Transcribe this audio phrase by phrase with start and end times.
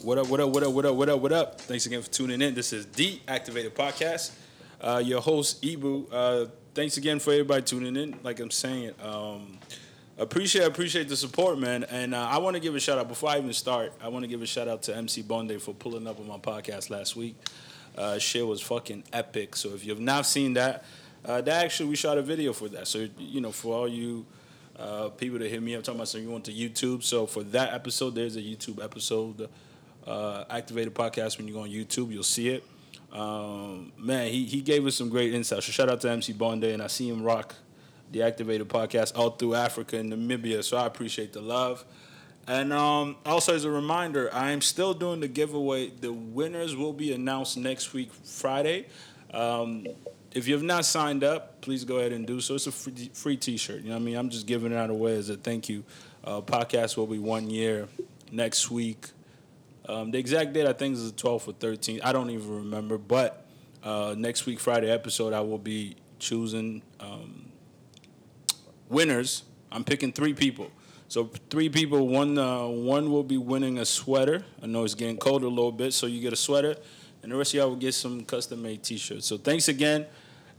[0.00, 1.60] What up, what up, what up, what up, what up, what up?
[1.60, 2.54] Thanks again for tuning in.
[2.54, 4.30] This is the Activated Podcast.
[4.80, 6.06] Uh, your host, Ibu.
[6.12, 8.18] Uh, thanks again for everybody tuning in.
[8.22, 9.58] Like I'm saying, um,
[10.16, 11.84] appreciate appreciate the support, man.
[11.84, 13.92] And uh, I want to give a shout out before I even start.
[14.00, 16.38] I want to give a shout out to MC Bonde for pulling up on my
[16.38, 17.36] podcast last week.
[17.96, 19.56] Uh, shit was fucking epic.
[19.56, 20.84] So if you have not seen that,
[21.24, 22.86] uh, that actually we shot a video for that.
[22.86, 24.24] So you know, for all you
[24.78, 27.02] uh, people that hit me up talking about so you want to YouTube.
[27.02, 29.48] So for that episode, there's a YouTube episode,
[30.06, 31.36] uh, Activated Podcast.
[31.36, 32.64] When you go on YouTube, you'll see it.
[33.12, 35.66] Um, man, he, he gave us some great insights.
[35.66, 37.54] So shout out to MC Bonde, and I see him rock
[38.10, 40.64] the Activated Podcast all through Africa and Namibia.
[40.64, 41.84] So I appreciate the love.
[42.46, 45.90] And um, also, as a reminder, I am still doing the giveaway.
[45.90, 48.86] The winners will be announced next week, Friday.
[49.34, 49.86] Um,
[50.32, 52.54] if you have not signed up, please go ahead and do so.
[52.54, 53.82] It's a free, free T-shirt.
[53.82, 54.16] You know what I mean?
[54.16, 55.84] I'm just giving it out away as a thank you.
[56.24, 57.88] Uh, podcast will be one year
[58.32, 59.08] next week.
[59.88, 62.00] Um, the exact date I think is the 12th or 13th.
[62.04, 62.98] I don't even remember.
[62.98, 63.46] But
[63.82, 67.50] uh, next week Friday episode, I will be choosing um,
[68.88, 69.44] winners.
[69.72, 70.70] I'm picking three people.
[71.08, 72.06] So three people.
[72.06, 74.44] One uh, one will be winning a sweater.
[74.62, 76.76] I know it's getting cold a little bit, so you get a sweater,
[77.22, 79.26] and the rest of y'all will get some custom made T-shirts.
[79.26, 80.04] So thanks again,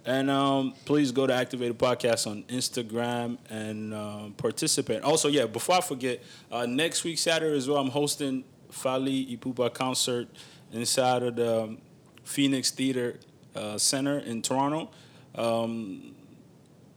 [0.05, 5.03] and um, please go to Activated Podcast on Instagram and um, participate.
[5.03, 9.73] Also, yeah, before I forget, uh, next week Saturday as well, I'm hosting Fally Ipupa
[9.73, 10.27] concert
[10.71, 11.77] inside of the um,
[12.23, 13.19] Phoenix Theater
[13.55, 14.89] uh, Center in Toronto.
[15.35, 16.15] Um,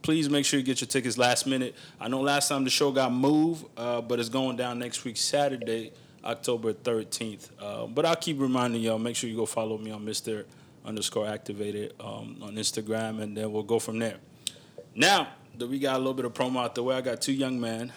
[0.01, 1.75] please make sure you get your tickets last minute.
[1.99, 5.17] I know last time the show got moved, uh, but it's going down next week,
[5.17, 5.91] Saturday,
[6.23, 7.49] October 13th.
[7.59, 10.45] Uh, but I'll keep reminding y'all, make sure you go follow me on Mr.
[10.85, 14.17] underscore activated um, on Instagram, and then we'll go from there.
[14.95, 17.33] Now that we got a little bit of promo out the way, I got two
[17.33, 17.91] young men.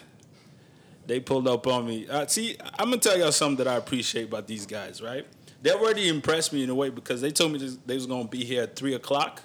[1.07, 2.07] They pulled up on me.
[2.07, 5.25] Uh, see, I'm gonna tell y'all something that I appreciate about these guys, right?
[5.61, 8.43] They already impressed me in a way because they told me they was gonna be
[8.43, 9.41] here at three o'clock,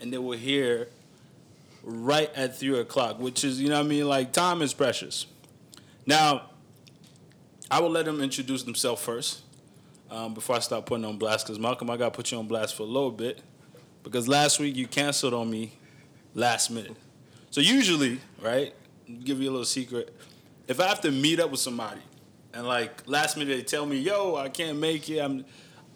[0.00, 0.88] and they were here
[1.82, 4.06] right at three o'clock, which is, you know what I mean?
[4.06, 5.26] Like, time is precious.
[6.04, 6.50] Now,
[7.70, 9.42] I will let them introduce themselves first
[10.10, 11.46] um, before I start putting on blast.
[11.46, 13.40] Because, Malcolm, I got to put you on blast for a little bit.
[14.02, 15.72] Because last week you canceled on me
[16.34, 16.96] last minute.
[17.50, 18.74] So, usually, right,
[19.24, 20.14] give you a little secret.
[20.68, 22.00] If I have to meet up with somebody
[22.52, 25.44] and, like, last minute they tell me, yo, I can't make it, I'm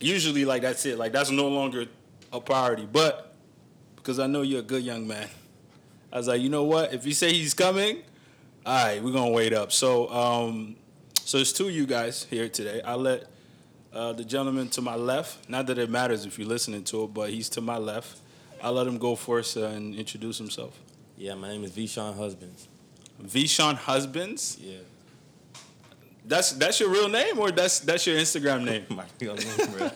[0.00, 0.98] usually, like, that's it.
[0.98, 1.86] Like, that's no longer
[2.32, 2.86] a priority.
[2.90, 3.34] But
[3.96, 5.28] because I know you're a good young man,
[6.12, 6.92] I was like, you know what?
[6.92, 8.02] If you say he's coming,
[8.66, 9.72] all right, we're gonna wait up.
[9.72, 10.76] So, um,
[11.14, 12.82] so there's two of you guys here today.
[12.84, 13.24] I'll let
[13.92, 15.48] uh, the gentleman to my left.
[15.48, 18.18] Not that it matters if you're listening to it, but he's to my left.
[18.62, 20.78] I'll let him go first uh, and introduce himself.
[21.16, 22.68] Yeah, my name is Vishawn Husbands.
[23.22, 24.56] Vishawn Husbands.
[24.60, 24.78] Yeah.
[26.26, 28.84] That's that's your real name or that's that's your Instagram name?
[28.90, 29.90] my real name, bro.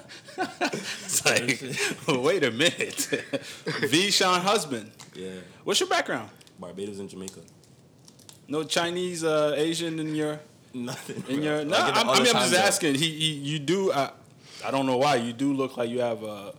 [0.62, 1.62] It's like,
[2.24, 2.96] wait a minute.
[3.92, 4.90] Vishon Husband.
[5.14, 5.30] Yeah.
[5.62, 6.30] What's your background?
[6.58, 7.40] Barbados and Jamaica.
[8.48, 10.41] No Chinese, uh, Asian in your
[10.72, 11.16] Nothing.
[11.28, 11.44] In bro.
[11.44, 12.94] your no, I get that I'm, I mean, I'm just asking.
[12.96, 13.92] He, he you do.
[13.92, 14.10] I,
[14.64, 16.50] I don't know why you do look like you have uh,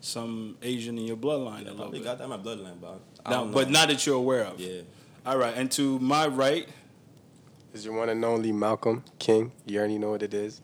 [0.00, 2.04] some Asian in your bloodline I a little probably bit.
[2.06, 3.54] got that in my bloodline, but I Now, don't know.
[3.54, 4.58] but not that you're aware of.
[4.58, 4.80] Yeah.
[5.26, 6.68] All right, and to my right,
[7.72, 9.52] is your one and only Malcolm King.
[9.66, 10.60] You already know what it is.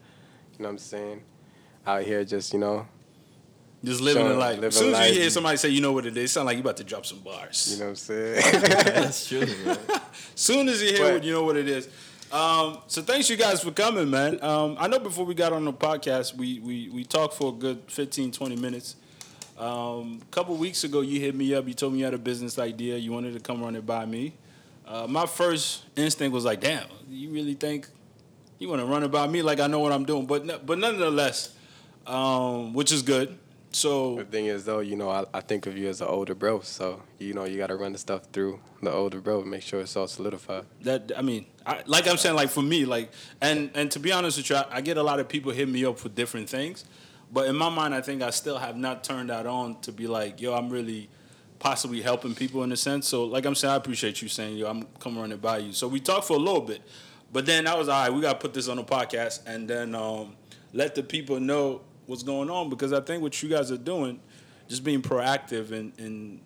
[0.58, 1.22] You know what I'm saying?
[1.86, 2.86] Out here just, you know,
[3.82, 4.56] just living Sure, a life.
[4.56, 6.56] living As soon as you hear somebody say, "You know what it is," sound like
[6.56, 7.70] you about to drop some bars.
[7.72, 8.42] you know what I'm saying?
[8.62, 9.76] That's true, bro.
[10.34, 11.88] soon as you hear But- what you know what it is.
[12.30, 14.40] Um, so thanks you guys for coming, man.
[14.44, 17.56] Um, I know before we got on the podcast, we we we talked for a
[17.56, 18.94] good 15, 20 minutes.
[19.58, 21.66] Um, a couple weeks ago, you hit me up.
[21.66, 22.96] You told me you had a business idea.
[22.98, 24.34] You wanted to come run it by me.
[24.90, 27.86] Uh, my first instinct was like, "Damn, you really think
[28.58, 29.40] you want to run about me?
[29.40, 31.54] Like I know what I'm doing?" But no- but nonetheless,
[32.08, 33.38] um, which is good.
[33.72, 36.34] So the thing is, though, you know, I, I think of you as an older
[36.34, 36.58] bro.
[36.62, 39.62] So, you know, you got to run the stuff through the older bro, and make
[39.62, 40.64] sure it's all solidified.
[40.82, 44.10] that I mean, I, like I'm saying, like for me, like and and to be
[44.10, 46.48] honest with you, I, I get a lot of people hit me up for different
[46.48, 46.84] things,
[47.32, 50.08] but in my mind, I think I still have not turned that on to be
[50.08, 51.08] like, yo, I'm really
[51.60, 53.06] possibly helping people in a sense.
[53.06, 55.72] So like I'm saying, I appreciate you saying, yo, I'm coming running by you.
[55.72, 56.82] So we talked for a little bit,
[57.32, 58.12] but then I was all right.
[58.12, 60.34] We got to put this on the podcast and then um,
[60.72, 64.18] let the people know what's going on because I think what you guys are doing,
[64.68, 66.40] just being proactive and and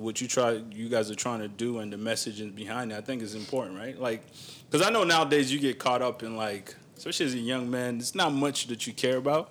[0.00, 3.02] what you try, you guys are trying to do, and the messaging behind it, I
[3.02, 4.00] think is important, right?
[4.00, 4.22] Like,
[4.70, 7.98] because I know nowadays you get caught up in like, especially as a young man,
[7.98, 9.50] it's not much that you care about.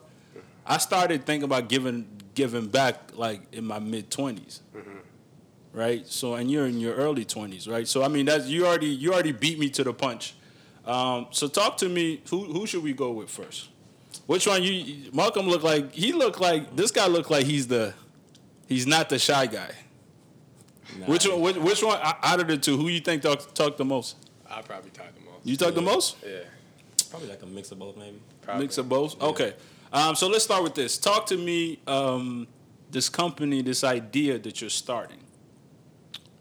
[0.65, 2.07] I started thinking about giving
[2.39, 4.61] giving back like in my mid 20s
[5.73, 6.07] right?
[6.07, 7.87] So and you're in your early twenties, right?
[7.87, 10.33] So I mean that's you already you already beat me to the punch.
[10.85, 12.21] Um, so talk to me.
[12.31, 13.69] Who who should we go with first?
[14.25, 15.93] Which one you Malcolm looked like?
[15.93, 17.93] He looked like this guy looked like he's the
[18.67, 19.71] he's not the shy guy.
[20.97, 21.39] Nah, Which one?
[21.41, 22.75] Which, which one o- out of the two?
[22.75, 24.15] Who you think talk talk the most?
[24.49, 25.45] I'll probably talk the most.
[25.45, 26.17] You talk the most?
[26.25, 26.39] Yeah.
[27.11, 28.19] Probably like a mix of both, maybe.
[28.41, 28.63] Probably.
[28.65, 29.21] Mix of both.
[29.21, 29.53] Okay.
[29.91, 30.97] Um, so let's start with this.
[30.97, 31.79] Talk to me.
[31.87, 32.47] Um,
[32.91, 35.19] this company, this idea that you're starting.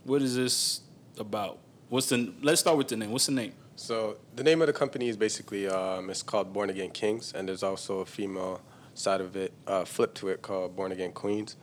[0.05, 0.81] What is this
[1.19, 1.59] about?
[1.89, 2.33] What's the?
[2.43, 3.11] Let's start with the name.
[3.11, 3.53] What's the name?
[3.77, 7.49] So the name of the company is basically um, it's called Born Again Kings, and
[7.49, 8.61] there's also a female
[8.95, 11.57] side of it, uh, flip to it called Born Again Queens,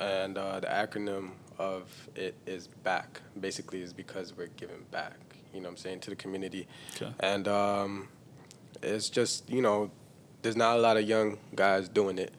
[0.00, 3.20] and uh, the acronym of it is BACK.
[3.38, 5.18] Basically, is because we're giving back.
[5.54, 7.12] You know, what I'm saying to the community, Okay.
[7.20, 8.08] and um,
[8.82, 9.90] it's just you know,
[10.42, 12.32] there's not a lot of young guys doing it,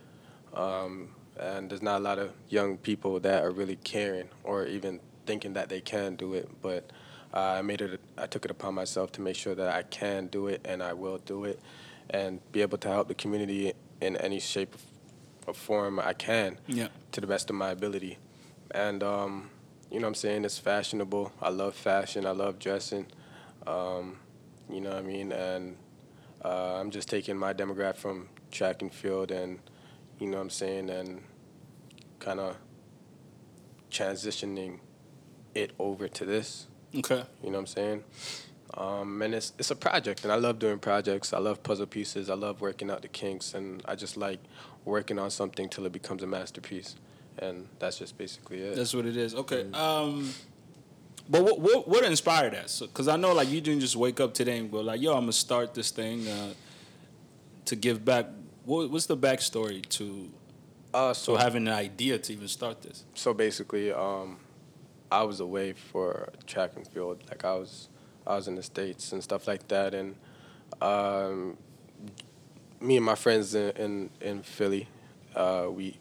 [0.53, 1.09] um,
[1.39, 5.53] and there's not a lot of young people that are really caring or even thinking
[5.53, 6.49] that they can do it.
[6.61, 6.89] But
[7.33, 7.99] uh, I made it.
[8.17, 10.93] I took it upon myself to make sure that I can do it, and I
[10.93, 11.59] will do it,
[12.09, 14.75] and be able to help the community in any shape
[15.47, 16.87] or form I can Yeah.
[17.13, 18.17] to the best of my ability.
[18.71, 19.49] And um,
[19.91, 20.45] you know what I'm saying?
[20.45, 21.31] It's fashionable.
[21.41, 22.25] I love fashion.
[22.25, 23.05] I love dressing.
[23.67, 24.17] Um,
[24.69, 25.31] you know what I mean?
[25.31, 25.75] And
[26.43, 29.59] uh, I'm just taking my demographic from track and field and
[30.19, 31.23] you know what I'm saying and
[32.19, 32.55] kind of
[33.91, 34.79] transitioning
[35.53, 36.67] it over to this.
[36.95, 37.23] Okay.
[37.43, 38.03] You know what I'm saying?
[38.75, 41.31] Um, and it's it's a project, and I love doing projects.
[41.31, 42.29] I love puzzle pieces.
[42.29, 44.39] I love working out the kinks, and I just like
[44.83, 46.95] working on something till it becomes a masterpiece.
[47.37, 48.75] And that's just basically it.
[48.75, 49.35] That's what it is.
[49.35, 49.71] Okay.
[49.73, 50.33] Um,
[51.29, 52.75] but what what, what inspired that?
[52.81, 55.21] Because I know like you didn't just wake up today and go like, "Yo, I'm
[55.21, 56.53] gonna start this thing uh,
[57.65, 58.27] to give back."
[58.65, 60.29] What, what's the backstory to
[60.93, 63.05] uh, so so having an idea to even start this?
[63.13, 64.37] so basically, um,
[65.11, 67.23] I was away for track and field.
[67.29, 67.89] Like I was,
[68.27, 70.15] I was in the states and stuff like that, and
[70.81, 71.57] um,
[72.81, 74.87] me and my friends in in, in Philly,
[75.35, 75.97] uh, we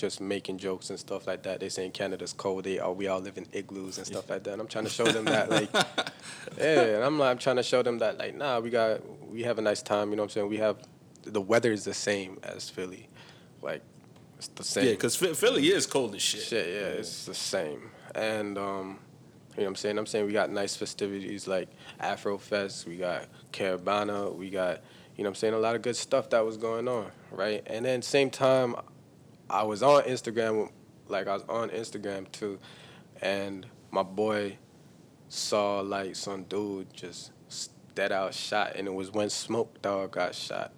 [0.00, 1.60] just making jokes and stuff like that.
[1.60, 2.64] They saying Canada's cold.
[2.64, 4.52] They all we all live in igloos and stuff like that.
[4.52, 5.70] And I'm trying to show them that like,
[6.58, 6.96] yeah.
[6.96, 9.58] And I'm like, I'm trying to show them that like, nah, we got we have
[9.58, 10.10] a nice time.
[10.10, 10.48] You know what I'm saying?
[10.48, 10.78] We have
[11.24, 13.08] the weather is the same as Philly,
[13.62, 13.82] like
[14.38, 14.86] it's the same.
[14.86, 16.40] Yeah, because Philly is cold as shit.
[16.40, 17.90] Shit, yeah, it's the same.
[18.14, 18.98] And um,
[19.56, 19.98] you know what I'm saying?
[19.98, 21.68] I'm saying we got nice festivities like
[21.98, 24.80] Afro Fest, we got Caravana, we got,
[25.16, 27.62] you know what I'm saying, a lot of good stuff that was going on, right?
[27.66, 28.76] And then same time
[29.50, 30.70] I was on Instagram
[31.08, 32.58] like I was on Instagram too
[33.20, 34.56] and my boy
[35.28, 37.32] saw like some dude just
[37.94, 40.72] dead out shot and it was when Smoke Dawg got shot.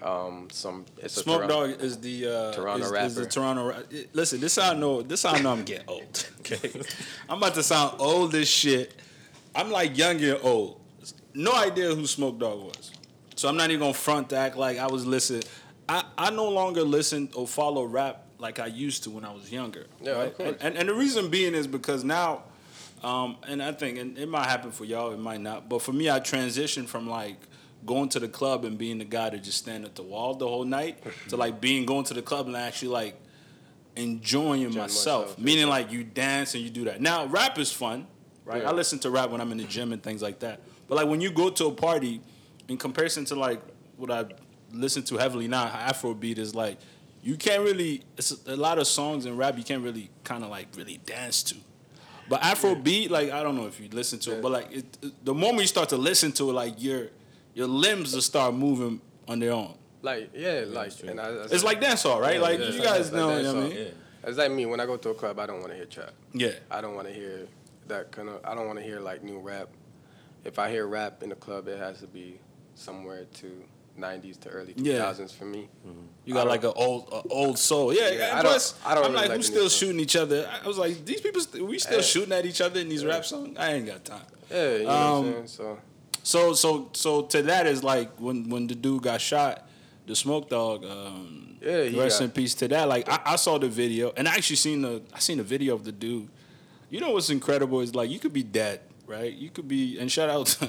[0.00, 3.30] Um, some it's a Smoke Toronto- Dog is the uh, Toronto is, is the rapper.
[3.30, 3.82] Toronto.
[4.12, 5.02] Listen, this I know.
[5.02, 6.28] This how I know I'm getting old.
[6.40, 6.80] Okay,
[7.28, 8.94] I'm about to sound old as shit.
[9.54, 10.80] I'm like young and old.
[11.34, 12.92] No idea who Smoke Dawg was.
[13.34, 15.42] So I'm not even gonna front to act like I was listening.
[16.18, 19.86] I, no longer listen or follow rap like I used to when I was younger.
[20.02, 20.48] Yeah, of course.
[20.50, 22.42] And, and and the reason being is because now,
[23.02, 25.68] um, and I think and it might happen for y'all, it might not.
[25.68, 27.36] But for me, I transitioned from like
[27.86, 30.46] going to the club and being the guy to just stand at the wall the
[30.46, 30.98] whole night
[31.28, 33.20] to like being going to the club and actually like
[33.96, 35.28] enjoying myself.
[35.28, 35.72] myself, Meaning yeah.
[35.72, 37.00] like you dance and you do that.
[37.00, 38.06] Now rap is fun,
[38.44, 38.62] right?
[38.62, 38.70] Yeah.
[38.70, 40.60] I listen to rap when I'm in the gym and things like that.
[40.88, 42.20] But like when you go to a party,
[42.68, 43.60] in comparison to like
[43.96, 44.26] what I
[44.72, 46.78] listen to heavily now, Afrobeat is like
[47.22, 48.02] you can't really.
[48.16, 51.42] It's a lot of songs in rap you can't really kind of like really dance
[51.44, 51.56] to.
[52.28, 55.24] But Afrobeat, like I don't know if you listen to it, but like it, it-
[55.24, 57.08] the moment you start to listen to it, like your
[57.54, 59.74] your limbs will start moving on their own.
[60.02, 61.08] Like yeah, like true.
[61.08, 62.36] and I, It's like dancehall, right?
[62.36, 62.68] Yeah, like yeah.
[62.70, 63.68] you guys like know, you what I dancehall.
[63.70, 63.78] mean?
[63.78, 64.28] Yeah.
[64.28, 66.12] It's like me when I go to a club, I don't want to hear trap.
[66.34, 66.52] Yeah.
[66.70, 67.46] I don't want to hear
[67.88, 68.40] that kind of.
[68.44, 69.68] I don't want to hear like new rap.
[70.44, 72.38] If I hear rap in the club, it has to be
[72.74, 73.50] somewhere to
[73.98, 74.98] '90s to early Yeah.
[74.98, 75.68] 2000s for me.
[76.24, 77.92] You got like an old a old soul.
[77.92, 78.24] Yeah, Yeah, yeah.
[78.24, 80.48] I And don't- plus, I don't I'm really like, who's still shooting each other?
[80.62, 82.02] I was like, these people, st- we still Yeah.
[82.02, 83.56] shooting at each other in these rap songs?
[83.58, 84.22] I ain't got time.
[84.50, 85.46] Yeah, you know Um, what I'm saying.
[85.48, 85.78] So
[86.22, 89.66] So, so, so to that is like when when the dude got shot,
[90.06, 90.84] the smoke dawg.
[90.84, 92.88] Um, Yeah, rest got- in peace to that.
[92.88, 95.74] Like I, I saw the video, and I actually seen the I seen the video
[95.74, 96.28] of the dude.
[96.90, 99.32] You know what's incredible is like you could be dead, right?
[99.32, 100.46] You could be, and shout out.
[100.46, 100.68] To,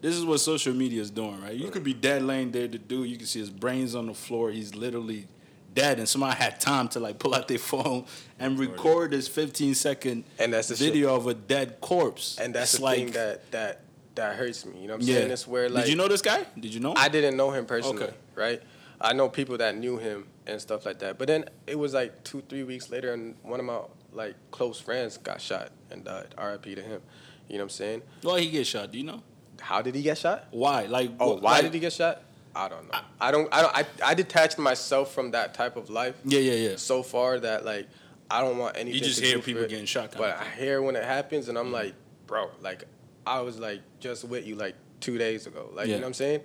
[0.00, 1.54] this is what social media is doing, right?
[1.54, 2.68] You could be dead laying there.
[2.68, 3.04] to do.
[3.04, 4.50] you can see his brains on the floor.
[4.50, 5.26] He's literally
[5.74, 8.04] dead, and somebody had time to like pull out their phone
[8.38, 10.88] and record this 15 second And that's the shit.
[10.92, 12.38] video of a dead corpse.
[12.38, 13.80] And that's It's the thing that that
[14.16, 14.80] that hurts me.
[14.80, 15.14] You know what I'm yeah.
[15.16, 15.30] saying?
[15.30, 16.44] It's where like Did you know this guy?
[16.58, 16.90] Did you know?
[16.92, 16.96] him?
[16.98, 18.14] I didn't know him personally, Okay.
[18.34, 18.62] right?
[19.00, 21.16] I know people that knew him and stuff like that.
[21.18, 23.80] But then it was like two, three weeks later, and one of my
[24.12, 26.34] like close friends got shot and died.
[26.36, 26.74] R.I.P.
[26.74, 27.00] to him.
[27.48, 28.02] You know what I'm saying?
[28.22, 28.90] Why he get shot?
[28.92, 29.22] Do you know?
[29.60, 30.46] How did he get shot?
[30.50, 30.86] Why?
[30.86, 32.22] Like, Oh, wh- why like- did he get shot?
[32.54, 32.98] I don't know.
[33.20, 33.48] I don't.
[33.54, 33.76] I don't.
[33.76, 36.76] I, I detached myself from that type of life Yeah, yeah, yeah.
[36.76, 37.86] so far that like
[38.28, 38.94] I don't want anything.
[38.98, 39.68] You just hear people it.
[39.70, 40.36] getting shot But.
[40.36, 41.94] I hear when it happens, and I'm like,
[42.26, 42.84] bro, like
[43.24, 45.70] I was like just with you like two days ago.
[45.72, 45.94] Like Yeah.
[45.94, 46.40] you know what I'm saying?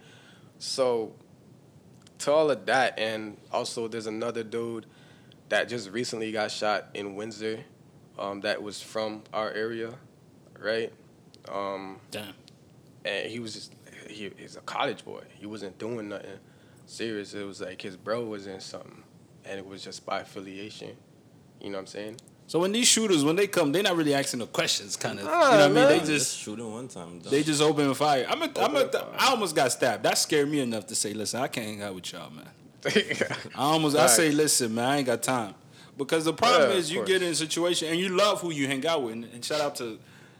[0.59, 1.13] So
[2.19, 4.85] to all of that, and also there's another dude
[5.49, 7.63] that just recently got shot in Windsor,
[8.19, 9.93] um, that was from our area,
[10.59, 10.93] right?
[11.51, 12.33] Um, Damn.
[13.05, 13.73] And he was just
[14.09, 15.21] he, he's a college boy.
[15.39, 16.39] He wasn't doing nothing
[16.85, 17.33] serious.
[17.33, 19.03] It was like his bro was in something,
[19.45, 20.95] and it was just by affiliation.
[21.61, 22.17] You know what I'm saying?
[22.47, 25.25] So when these shooters, when they come, they're not really asking the questions, kind of.
[25.25, 25.87] Nah, you know what I mean?
[25.87, 27.17] They Just just shooting one time.
[27.19, 27.31] done.
[27.31, 28.25] they just open fire.
[28.29, 29.01] I'm a, I'm a, fire.
[29.17, 30.03] I almost got stabbed.
[30.03, 32.47] That scared me enough to say, listen, I can't hang out with y'all, man.
[32.85, 35.55] I almost I say, listen, man, I ain't got time.
[35.97, 37.07] Because the problem Yeah, is you course.
[37.09, 39.13] get in a situation and you love who you hang out with.
[39.13, 39.97] And, and shout out to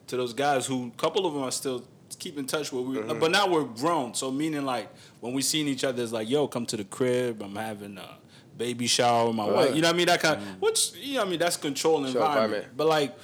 [0.07, 1.83] to those guys who a couple of them are still
[2.25, 2.85] keep in touch with.
[2.85, 3.19] We, Mm-hmm.
[3.19, 4.13] But now we're grown.
[4.15, 4.89] So meaning like
[5.21, 7.41] when we seen each other, it's like, yo, come to the crib.
[7.43, 8.09] I'm having a
[8.57, 9.51] baby shower with my Yeah.
[9.53, 9.75] wife.
[9.75, 10.07] You know what I mean?
[10.07, 11.39] That kind of, which, you know what I mean?
[11.39, 12.43] That's controlling environment.
[12.43, 12.77] environment.
[12.77, 13.15] But like,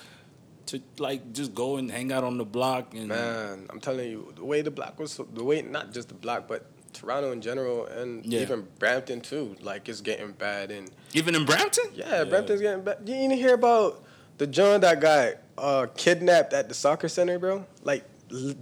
[0.67, 4.31] to like just go and hang out on the block and man, I'm telling you,
[4.35, 7.87] the way the block was, the way not just the block, but Toronto in general,
[7.87, 8.41] and Yeah.
[8.41, 9.55] even Brampton too.
[9.61, 11.85] Like it's getting bad, and even in Brampton?
[11.95, 12.97] yeah, Brampton's getting bad.
[13.05, 14.03] You didn't hear about
[14.37, 17.65] the John that got uh, kidnapped at the soccer center, bro?
[17.83, 18.03] Like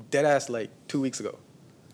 [0.09, 1.38] dead ass, like two weeks ago.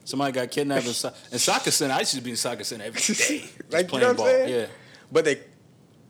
[0.04, 1.94] Somebody got kidnapped in, so- in soccer center.
[1.94, 3.06] I used to be in soccer center every day.
[3.14, 4.26] just like you playing know what ball.
[4.28, 4.50] Saying?
[4.54, 4.66] Yeah.
[5.12, 5.40] But they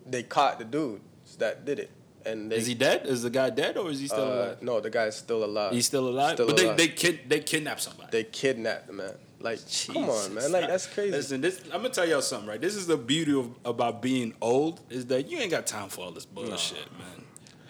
[0.05, 1.01] they caught the dude
[1.39, 1.91] that did it,
[2.25, 3.05] and they Is he dead?
[3.05, 4.61] Is the guy dead or is he still uh, alive?
[4.61, 5.73] no, the guy's still alive.
[5.73, 6.33] He's still alive.
[6.35, 6.77] still but alive.
[6.77, 8.09] they they kid they kidnapped somebody.
[8.11, 9.13] they kidnapped the man.
[9.39, 10.51] Like, come on, man.
[10.51, 11.11] Like that's crazy.
[11.11, 12.59] Listen, this, I'm gonna tell y'all something, right?
[12.59, 16.05] This is the beauty of about being old is that you ain't got time for
[16.05, 17.24] all this bullshit, man.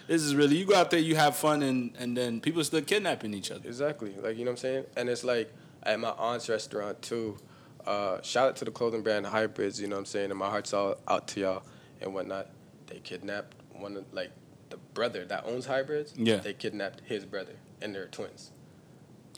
[0.08, 2.82] This is really you go out there, you have fun, and and then people still
[2.82, 3.68] kidnapping each other.
[3.68, 4.14] Exactly.
[4.22, 4.86] Like, you know what I'm saying?
[4.96, 7.38] And it's like at my aunt's restaurant too.
[7.86, 10.32] Uh, shout out to the clothing brand Hybrids, you know what I'm saying?
[10.32, 11.64] And my heart's all out to y'all
[12.02, 12.48] and whatnot.
[12.88, 14.32] They kidnapped one of like
[14.70, 16.14] the brother that owns Hybrids.
[16.18, 16.38] Yeah.
[16.38, 18.52] They kidnapped his brother and they're twins.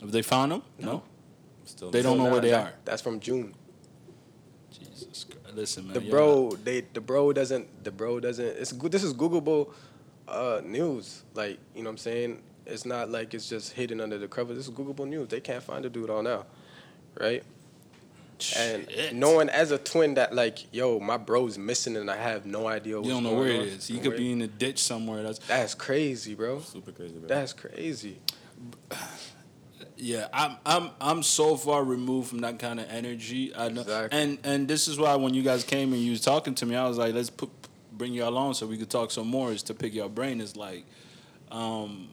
[0.00, 0.62] Have they found them?
[0.78, 1.02] No.
[1.64, 2.72] Still They don't know nah, where they that- are.
[2.86, 3.54] That's from June.
[4.70, 5.54] Jesus Christ.
[5.54, 5.94] Listen, man.
[5.94, 9.72] The y'all- bro, they the bro doesn't the bro doesn't it's good this is Googleable
[10.28, 11.22] uh news.
[11.34, 12.42] Like, you know what I'm saying?
[12.66, 14.52] It's not like it's just hidden under the cover.
[14.54, 15.28] This is Googleable news.
[15.28, 16.44] They can't find the dude all now.
[17.18, 17.42] Right?
[18.56, 22.68] And knowing as a twin that like, yo, my bro's missing and I have no
[22.68, 23.66] idea what's you don't know where it on.
[23.66, 23.88] is.
[23.88, 25.22] He could be in a ditch somewhere.
[25.24, 26.60] That's That's crazy, bro.
[26.60, 27.26] super crazy, bro.
[27.28, 28.18] That's crazy.
[30.00, 33.52] Yeah, I'm I'm I'm so far removed from that kind of energy.
[33.54, 34.16] I know, Exactly.
[34.20, 36.76] and and this is why when you guys came and you was talking to me,
[36.76, 37.50] I was like, let's put
[37.98, 39.52] bring y'all on so we could talk some more.
[39.52, 40.40] Is to pick your brain.
[40.40, 40.84] Is like,
[41.50, 42.08] um,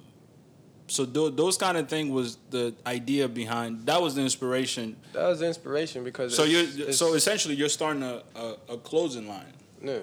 [0.88, 3.86] so tho- those kind of thing was the idea behind.
[3.86, 4.98] That was the inspiration.
[5.14, 9.28] That was the inspiration because So you're so essentially you're starting a, a, a closing
[9.28, 9.54] line.
[9.82, 10.00] yeah.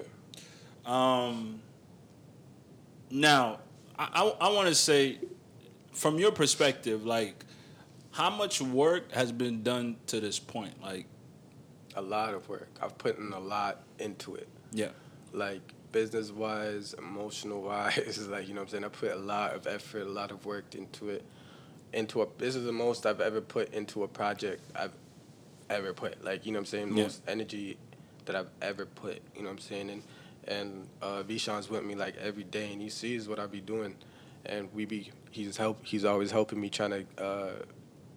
[0.85, 1.61] Um,
[3.09, 3.59] now,
[3.97, 4.09] I,
[4.39, 5.19] I, I want to say,
[5.93, 7.45] from your perspective, like,
[8.11, 10.81] how much work has been done to this point?
[10.81, 11.05] Like,
[11.95, 12.67] a lot of work.
[12.81, 14.47] I've put in a lot into it.
[14.73, 14.89] yeah,
[15.33, 18.85] like business wise, emotional wise, like you know what I'm saying.
[18.85, 21.23] I put a lot of effort, a lot of work into it.
[21.93, 24.95] Into a this is the most I've ever put into a project I've
[25.69, 26.23] ever put.
[26.23, 26.97] Like you know what I'm saying.
[26.97, 27.03] Yeah.
[27.03, 27.77] Most energy
[28.25, 29.21] that I've ever put.
[29.35, 29.89] You know what I'm saying.
[29.89, 30.03] And
[30.47, 33.95] and uh, Vishan's with me like every day, and he sees what I be doing,
[34.45, 37.51] and we be he's help he's always helping me trying to uh,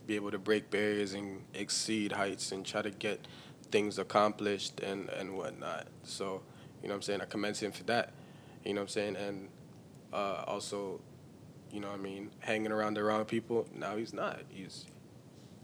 [0.07, 3.27] be able to break barriers and exceed heights and try to get
[3.71, 5.87] things accomplished and and whatnot.
[6.03, 6.43] So
[6.83, 7.21] you know what I'm saying.
[7.21, 8.13] I commend him for that.
[8.65, 9.49] You know what I'm saying, and
[10.13, 11.01] uh, also,
[11.71, 13.67] you know what I mean, hanging around the wrong people.
[13.75, 14.41] Now he's not.
[14.49, 14.87] He's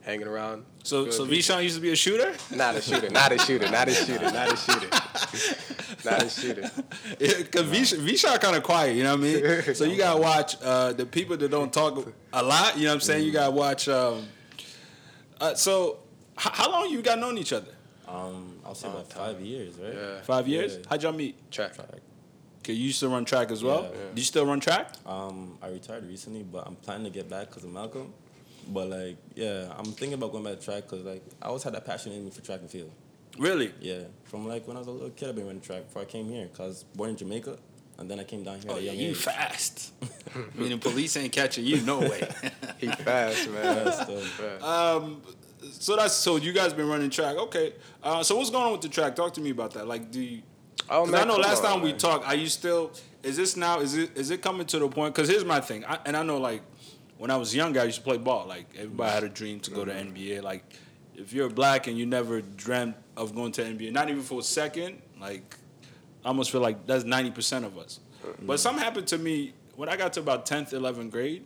[0.03, 0.65] hanging around.
[0.85, 1.37] So, good so people.
[1.39, 2.33] Vishan used to be a shooter.
[2.55, 3.11] Not a shooter.
[3.11, 3.71] Not a shooter.
[3.71, 4.31] Not a shooter.
[4.31, 4.89] Not a shooter.
[6.05, 6.71] not a shooter.
[7.19, 9.75] Because Vishan, Vishan kind of quiet, you know what I mean?
[9.75, 12.77] So you gotta watch uh, the people that don't talk a lot.
[12.77, 13.25] You know what I'm saying?
[13.25, 13.89] You gotta watch.
[13.89, 14.27] Um,
[15.41, 15.99] uh, so,
[16.39, 17.73] h- how long you got known each other?
[18.07, 19.93] Um, I'll say about five years, right?
[19.95, 20.21] Yeah.
[20.23, 20.77] Five years.
[20.77, 20.83] Yeah.
[20.89, 21.51] How'd y'all meet?
[21.51, 21.75] Track.
[21.75, 21.89] Track.
[22.61, 23.83] Okay, you used to run track as well.
[23.83, 23.99] Yeah.
[24.15, 24.95] Do you still run track?
[25.05, 28.15] Um, I retired recently, but I'm planning to get back because of Malcolm.
[28.69, 31.75] But like, yeah, I'm thinking about going back to track because like I always had
[31.75, 32.91] that passion in me for track and field.
[33.39, 33.75] Really?
[33.81, 36.05] Yeah, from like when I was a little kid, I've been running track before I
[36.07, 36.47] came here.
[36.49, 37.59] Cause I was born in Jamaica,
[37.99, 39.17] and then I came down here Oh at a yeah, young you age.
[39.17, 39.93] fast.
[40.55, 42.27] Meaning police ain't catching you, no way.
[42.79, 43.65] He fast, man.
[43.87, 44.21] Yeah, still.
[44.21, 44.65] Fast.
[44.65, 45.23] um,
[45.81, 47.75] so that's so you guys been running track, okay?
[48.03, 49.15] Uh, so what's going on with the track?
[49.17, 49.87] Talk to me about that.
[49.87, 50.43] Like, do you?
[50.91, 52.93] Oh, Because I know last on, time we talked, are you still?
[53.23, 53.81] Is this now?
[53.81, 55.15] Is it is it coming to the point?
[55.15, 56.63] Because here's my thing, I, and I know like
[57.19, 58.47] when I was younger, I used to play ball.
[58.47, 60.15] Like everybody had a dream to go to Mm-hmm.
[60.17, 60.43] NBA.
[60.43, 60.65] Like
[61.15, 64.43] if you're black and you never dreamt of going to NBA, not even for a
[64.43, 65.57] second, like
[66.25, 68.01] I almost feel like that's ninety percent of us.
[68.27, 68.47] Mm-hmm.
[68.47, 71.45] But something happened to me when I got to about tenth, eleventh grade.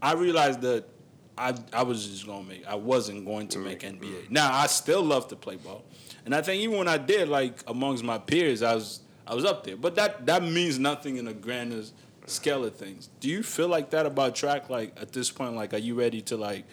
[0.00, 0.84] I realized that
[1.36, 2.66] I I was just gonna make.
[2.66, 4.30] I wasn't going to make NBA.
[4.30, 5.84] Now I still love to play ball,
[6.24, 9.44] and I think even when I did, like amongst my peers, I was I was
[9.44, 9.76] up there.
[9.76, 11.82] But that that means nothing in a grander
[12.26, 13.10] scale of things.
[13.20, 14.70] Do you feel like that about track?
[14.70, 16.64] Like at this point, like are you ready to like?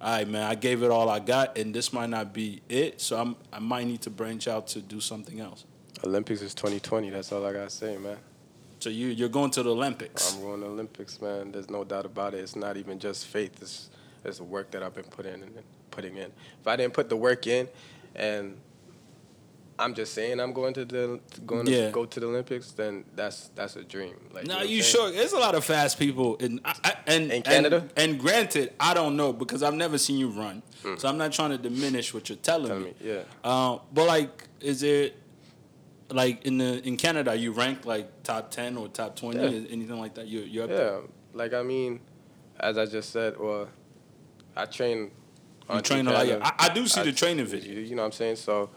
[0.00, 0.42] All right, man.
[0.42, 3.00] I gave it all I got, and this might not be it.
[3.00, 5.64] So I'm I might need to branch out to do something else.
[6.04, 7.10] Olympics is 2020.
[7.10, 8.18] That's all I gotta say, man.
[8.82, 10.34] So you you're going to the Olympics.
[10.34, 11.52] I'm going to the Olympics, man.
[11.52, 12.38] There's no doubt about it.
[12.38, 13.62] It's not even just faith.
[13.62, 13.90] It's
[14.24, 15.54] it's the work that I've been putting in and
[15.92, 16.32] putting in.
[16.60, 17.68] If I didn't put the work in,
[18.16, 18.56] and
[19.78, 21.86] I'm just saying I'm going to the going Yeah.
[21.86, 24.16] to go to the Olympics, then that's that's a dream.
[24.32, 25.12] Like No, know you sure?
[25.12, 27.88] There's a lot of fast people in I, I, and In Canada?
[27.96, 30.60] And, and granted, I don't know because I've never seen you run,
[30.98, 32.86] so I'm not trying to diminish what you're telling Tell me.
[32.86, 33.22] me, yeah.
[33.44, 35.21] Uh, but like, is it
[36.14, 37.34] like in the in Canada?
[37.34, 39.40] You rank like top ten or top twenty?
[39.40, 39.68] Yeah.
[39.70, 40.26] Anything like that?
[40.26, 40.92] You you're up there.
[40.92, 41.00] Yeah,
[41.34, 42.00] like I mean,
[42.58, 43.68] as I just said, well,
[44.56, 45.10] I train.
[45.72, 46.26] You train a lot.
[46.26, 47.80] Yeah, I, I do see the training video.
[47.80, 48.36] You, know what I'm saying?
[48.36, 48.68] So,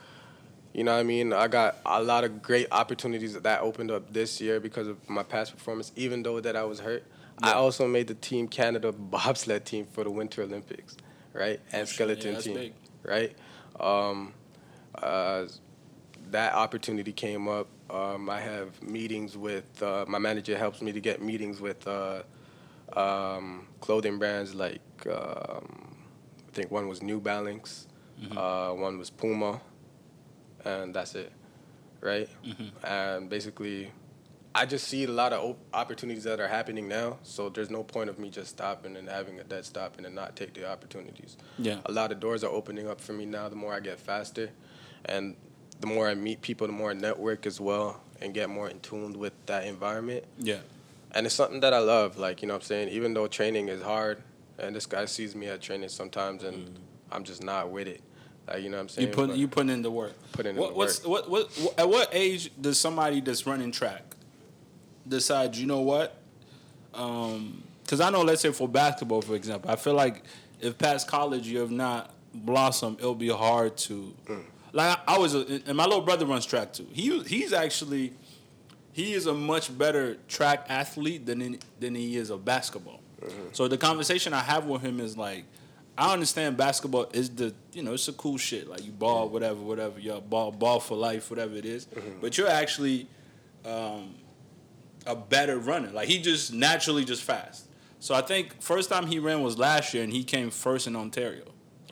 [0.73, 1.33] you know what I mean?
[1.33, 5.23] I got a lot of great opportunities that opened up this year because of my
[5.23, 7.03] past performance, even though that I was hurt.
[7.41, 10.95] I also made the Team Canada bobsled team for the Winter Olympics,
[11.33, 11.59] right?
[11.73, 11.77] And Oh.
[11.79, 12.73] Yeah, skeleton that's team, big.
[13.03, 13.35] right?
[13.77, 14.33] Um,
[14.93, 15.45] uh,
[16.31, 17.67] that opportunity came up.
[17.89, 22.23] Um, I have meetings with uh, my manager helps me to get meetings with uh,
[22.93, 25.95] um, clothing brands like um,
[26.47, 27.87] I think one was New Balance,
[28.35, 29.61] uh, one was Puma,
[30.63, 31.31] and that's it,
[32.01, 32.29] right?
[32.83, 33.91] And basically,
[34.55, 37.17] I just see a lot of op- opportunities that are happening now.
[37.23, 40.35] So there's no point of me just stopping and having a dead stop and not
[40.37, 41.35] take the opportunities.
[41.59, 41.79] Yeah.
[41.85, 43.49] A lot of doors are opening up for me now.
[43.49, 44.49] The more I get faster,
[45.03, 45.35] and
[45.79, 48.79] the more I meet people, the more I network as well, and get more in
[48.79, 50.59] tune with that environment Yeah.
[51.11, 52.17] and it's something that I love.
[52.17, 54.21] Like you know, what I'm saying even though training is hard,
[54.57, 56.77] and this guy sees me at training sometimes, and mm.
[57.11, 58.01] I'm just not with it.
[58.47, 60.13] Like you know, what I'm saying You put But you putting in the work.
[60.31, 61.27] Put in what, the what's, work.
[61.27, 64.03] What, what what at what age does somebody that's running track
[65.07, 65.55] decide?
[65.55, 66.17] You know what?
[66.93, 70.23] Um, because I know, let's say for basketball, for example, I feel like
[70.59, 74.13] if past college you have not blossomed, it'll be hard to.
[74.25, 74.43] Mm.
[74.75, 76.85] Like I, I was, a, and my little brother runs track too.
[76.91, 78.11] He he's actually
[78.91, 82.99] he is a much better track athlete than in, than he is of basketball.
[83.21, 83.47] Mm-hmm.
[83.53, 85.45] So the conversation I have with him is like,
[85.97, 89.33] I understand basketball is the you know it's a cool shit like you ball mm-hmm.
[89.33, 91.85] whatever whatever you're ball ball for life whatever it is.
[91.85, 92.19] Mm-hmm.
[92.19, 93.07] but you're actually
[93.63, 94.15] um,
[95.07, 95.89] a better runner.
[95.91, 97.69] Like he just naturally just fast.
[98.01, 100.97] So I think first time he ran was last year and he came first in
[100.97, 101.45] Ontario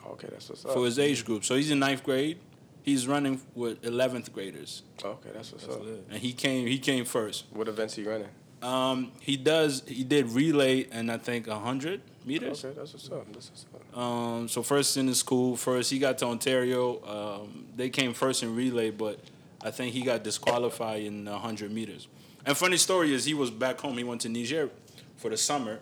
[0.06, 0.72] okay, that's what's up.
[0.72, 1.44] for his age group.
[1.44, 2.38] So he's in ninth grade.
[2.84, 5.84] He's running with eleventh graders okay, that's what's That's up.
[5.84, 6.04] lit.
[6.10, 7.46] and he came he came first.
[7.50, 8.28] What events are you running?
[8.62, 9.82] Um, he does.
[9.86, 12.62] He did relay and I think hundred meters.
[12.64, 13.26] Okay, that's what's up.
[13.32, 13.98] That's what's up.
[13.98, 17.02] Um, so first in the school, first he got to Ontario.
[17.42, 19.18] Um, they came first in relay, but
[19.62, 22.06] I think he got disqualified in hundred meters.
[22.46, 23.96] And funny story is he was back home.
[23.96, 24.68] He went to Niger
[25.16, 25.80] for the summer.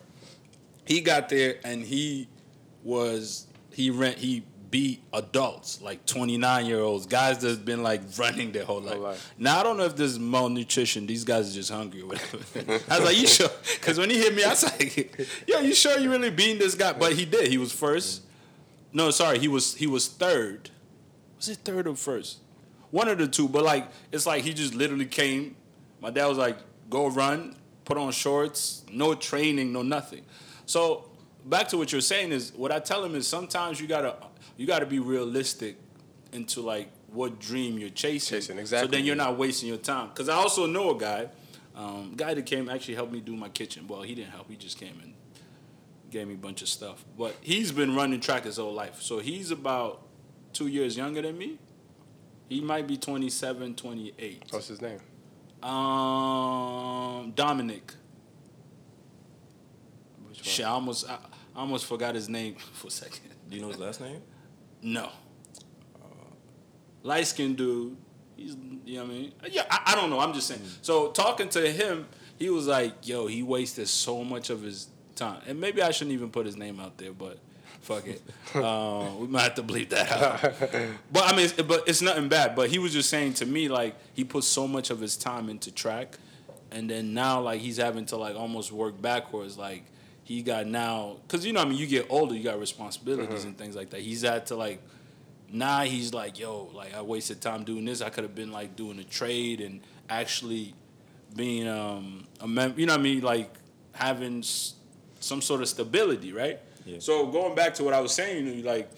[0.85, 2.27] He got there and he
[2.83, 8.51] was he ran he beat adults like 29 year olds guys that's been like running
[8.51, 8.97] their whole life.
[8.97, 9.33] life.
[9.37, 11.05] Now I don't know if this is malnutrition.
[11.05, 12.81] These guys are just hungry or whatever.
[12.89, 13.51] I was like, you sure?
[13.75, 15.15] Because when he hit me, I was like,
[15.47, 16.91] yo, you sure you really beating this guy?
[16.91, 17.49] But he did.
[17.49, 18.23] He was first.
[18.91, 20.71] No, sorry, he was he was third.
[21.37, 22.39] Was it third or first?
[22.89, 23.47] One of the two.
[23.47, 25.55] But like, it's like he just literally came.
[26.01, 26.57] My dad was like,
[26.89, 30.23] go run, put on shorts, no training, no nothing.
[30.65, 31.11] So
[31.45, 34.15] back to what you're saying is what I tell him is sometimes you gotta
[34.57, 35.77] you gotta be realistic
[36.31, 38.37] into like what dream you're chasing.
[38.37, 38.87] Chasing, exactly.
[38.87, 40.09] So then you're not wasting your time.
[40.09, 41.27] Because I also know a guy,
[41.75, 43.87] um, guy that came actually helped me do my kitchen.
[43.87, 44.49] Well, he didn't help.
[44.49, 45.13] He just came and
[46.09, 47.03] gave me a bunch of stuff.
[47.17, 49.01] But he's been running track his whole life.
[49.01, 50.01] So he's about
[50.53, 51.59] two years younger than me.
[52.49, 54.43] He might be 27, 28.
[54.49, 54.99] What's his name?
[55.61, 57.93] Um, Dominic.
[60.27, 60.43] Which one?
[60.43, 61.17] Shit, I almost, I,
[61.55, 63.21] I almost forgot his name for a second.
[63.49, 64.21] Do you know his last name?
[64.83, 65.09] No.
[67.03, 67.95] light skinned dude.
[68.35, 69.31] He's, you know what I mean?
[69.49, 70.19] Yeah, I, I don't know.
[70.19, 70.61] I'm just saying.
[70.81, 75.41] So talking to him, he was like, "Yo, he wasted so much of his time."
[75.47, 77.37] And maybe I shouldn't even put his name out there, but
[77.81, 78.21] fuck it.
[78.55, 80.41] um, we might have to bleep that out.
[81.11, 82.55] but I mean, it's, but it's nothing bad.
[82.55, 85.49] But he was just saying to me, like, he put so much of his time
[85.49, 86.17] into track,
[86.71, 89.85] and then now, like, he's having to like almost work backwards, like.
[90.25, 93.57] He got now, cause you know, I mean, you get older, you got responsibilities and
[93.57, 93.99] things like that.
[94.01, 94.81] He's had to like
[95.51, 98.01] now he's like, yo, like I wasted time doing this.
[98.01, 100.73] I could have been like doing a trade and actually
[101.35, 103.53] being um a mem- you know what I mean, like
[103.91, 104.75] having s-
[105.19, 106.59] some sort of stability, right?
[106.85, 106.97] Yeah.
[106.99, 108.89] So going back to what I was saying, you know, like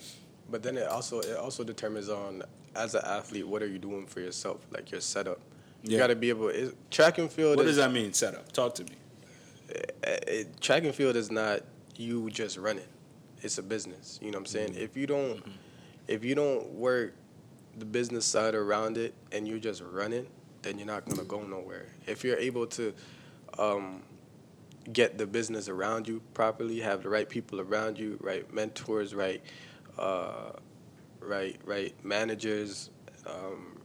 [0.50, 2.42] But then it also it also determines on
[2.76, 5.40] as an athlete what are you doing for yourself, like your setup.
[5.82, 5.98] You Yeah.
[5.98, 6.48] got to be able.
[6.48, 7.56] It, track and field.
[7.56, 8.12] what is, does that mean?
[8.12, 8.50] Setup.
[8.52, 8.90] Talk to me.
[9.68, 11.60] It, track and field is not
[11.96, 12.84] you just running.
[13.42, 14.18] It's a business.
[14.22, 14.74] You know what I'm saying?
[14.74, 15.42] If you don't,
[16.08, 17.14] if you don't work
[17.78, 20.26] the business side around it and you're just running,
[20.62, 21.86] then you're not gonna go nowhere.
[22.06, 22.94] If you're able to
[23.58, 24.02] um,
[24.92, 29.42] get the business around you properly, have the right people around you, right mentors, right,
[29.98, 30.52] uh,
[31.20, 32.90] right, right managers,
[33.26, 33.80] um,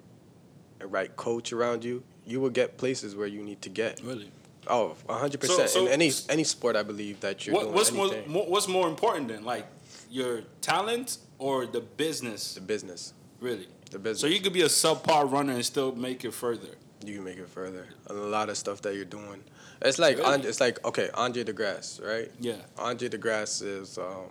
[0.83, 4.01] right coach around you, you will get places where you need to get.
[4.03, 4.31] Really.
[4.67, 5.69] Oh, hundred So- percent.
[5.69, 8.31] so- In any any sport, I believe that you're What, doing what's more, anything.
[8.31, 9.65] more what's more important than like
[10.09, 12.53] your talent or the business?
[12.55, 13.13] the business.
[13.39, 13.67] Really.
[13.89, 14.21] The business.
[14.21, 16.69] So you could be a subpar runner and still make it further.
[17.03, 17.87] You can make it further.
[18.07, 19.43] A lot of stuff that you're doing.
[19.81, 20.31] It's like Really?
[20.33, 22.31] Andre, it's like okay, Andre DeGrasse, right?
[22.39, 22.57] Yeah.
[22.77, 24.29] Andre DeGrasse is um,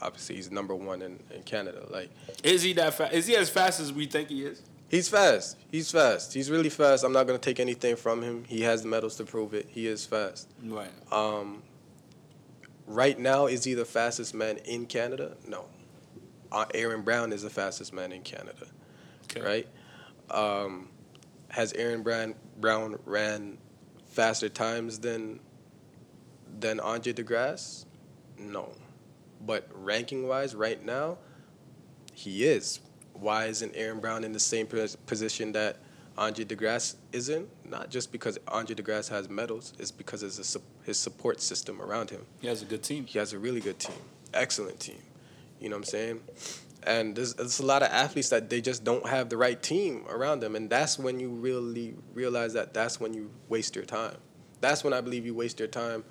[0.00, 1.86] obviously he's number one in, in Canada.
[1.90, 2.10] Like
[2.42, 3.12] Is he that fast?
[3.12, 4.62] Is he as fast as we think he is?
[4.88, 5.56] He's fast.
[5.70, 6.32] He's fast.
[6.34, 7.04] He's really fast.
[7.04, 8.44] I'm not gonna take anything from him.
[8.44, 9.66] He has the medals to prove it.
[9.68, 10.48] He is fast.
[10.64, 10.90] Right.
[11.12, 11.62] Um,
[12.86, 15.36] right now, is he the fastest man in Canada?
[15.46, 15.66] No.
[16.52, 18.66] Uh, Aaron Brown is the fastest man in Canada,
[19.24, 19.40] Okay.
[19.40, 19.68] right?
[20.30, 20.88] Um,
[21.48, 23.58] has Aaron Brown Brown ran
[24.06, 25.40] faster times than
[26.58, 27.84] than Andre DeGrasse?
[28.38, 28.72] No,
[29.44, 31.18] but ranking wise, right now,
[32.14, 32.80] he is.
[33.20, 34.66] Why isn't Aaron Brown in the same
[35.06, 35.76] position that
[36.18, 37.48] Andre DeGrasse is in?
[37.64, 42.10] Not just because Andre DeGrasse has medals, it's because of his, his support system around
[42.10, 42.24] him.
[42.40, 43.06] He has a good team.
[43.06, 43.96] He has a really good team,
[44.32, 45.02] excellent team.
[45.60, 46.20] You know what I'm saying?
[46.82, 50.04] And there's, there's a lot of athletes that they just don't have the right team
[50.08, 54.16] around them, and that's when you really realize that that's when you waste your time.
[54.60, 56.04] That's when I believe you waste your time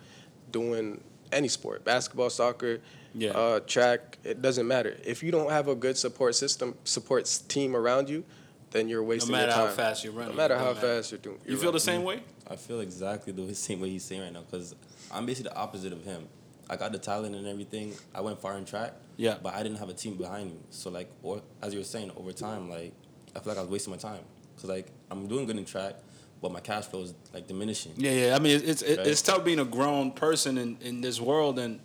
[0.51, 2.81] doing any sport, basketball, soccer,
[3.17, 3.31] Yeah.
[3.31, 4.17] uh, track.
[4.23, 8.09] It doesn't matter if you don't have a good support system, support s- team around
[8.09, 8.23] you,
[8.71, 9.75] then you're wasting No matter your how time.
[9.75, 10.31] fast you're running.
[10.31, 10.81] no matter how matter.
[10.97, 11.37] fast you're doing.
[11.45, 12.21] You you're feel the same way?
[12.49, 14.75] I feel exactly the same way he's saying right now because
[15.11, 16.27] I'm basically the opposite of him.
[16.69, 17.93] I got the talent and everything.
[18.13, 18.93] I went far in track.
[19.17, 19.37] Yeah.
[19.41, 20.57] But I didn't have a team behind me.
[20.71, 22.91] So like, or as you were saying, over time, like
[23.35, 24.21] I feel like I was wasting my time
[24.55, 25.93] because like I'm doing good in track,
[26.41, 27.93] but my cash flow is like diminishing.
[27.97, 28.35] Yeah, yeah.
[28.35, 29.07] I mean, it's it's, Right.
[29.07, 31.79] it's tough being a grown person in, in this world, and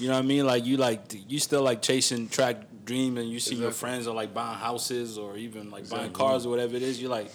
[0.00, 0.46] you know what I mean.
[0.46, 4.14] Like you like you still like chasing track dream, and you see your friends are
[4.14, 7.00] like buying houses or even like buying cars or whatever it is.
[7.00, 7.30] You're like,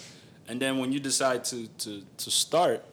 [0.48, 2.84] and then when you decide to to to start.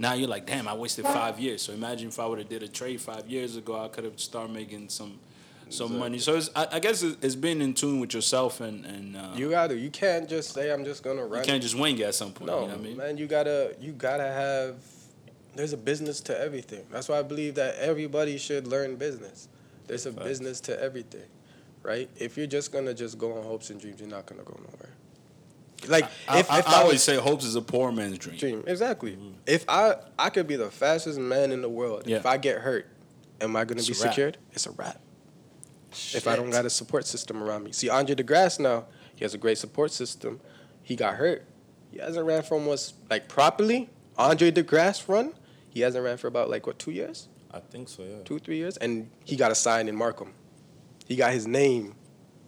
[0.00, 0.68] Now you're like, damn!
[0.68, 1.60] I wasted five years.
[1.62, 4.20] So imagine if I would have did a trade five years ago, I could have
[4.20, 5.18] started making some,
[5.70, 6.20] some money.
[6.20, 9.30] So it's, I, I guess it's, it's being in tune with yourself and and uh,
[9.34, 9.76] You gotta.
[9.76, 11.40] You can't just say I'm just gonna run.
[11.40, 12.46] you can't just wing it at some point.
[12.46, 12.96] No, you know what I mean?
[12.96, 14.76] man, you gotta you gotta have.
[15.58, 16.86] There's a business to everything.
[16.92, 19.48] That's why I believe that everybody should learn business.
[19.88, 20.24] There's a Facts.
[20.24, 21.26] business to everything,
[21.82, 22.08] right?
[22.16, 24.94] If you're just gonna just go on hopes and dreams, you're not gonna go nowhere.
[25.88, 28.18] Like I, if, I, if I I, always was say hopes is a poor man's
[28.18, 28.36] dream.
[28.36, 29.16] dream exactly.
[29.16, 29.30] Mm-hmm.
[29.48, 32.04] If I I could be the fastest man in the world.
[32.06, 32.18] Yeah.
[32.18, 32.86] If I get hurt,
[33.40, 34.12] am I gonna It's be wrap.
[34.12, 34.38] secured?
[34.52, 35.00] It's a wrap.
[35.90, 37.72] If I don't got a support system around me.
[37.72, 38.84] See, Andre DeGrasse now,
[39.16, 40.38] he has a great support system.
[40.84, 41.44] He got hurt.
[41.90, 43.90] He hasn't ran for almost, like, properly.
[44.16, 45.32] Andre DeGrasse run,
[45.70, 47.28] he hasn't ran for about, like, what, two years?
[47.50, 48.02] I think so.
[48.02, 48.16] Yeah.
[48.24, 48.76] Two, three years?
[48.76, 50.32] And he got a sign in Markham.
[51.06, 51.94] He got his name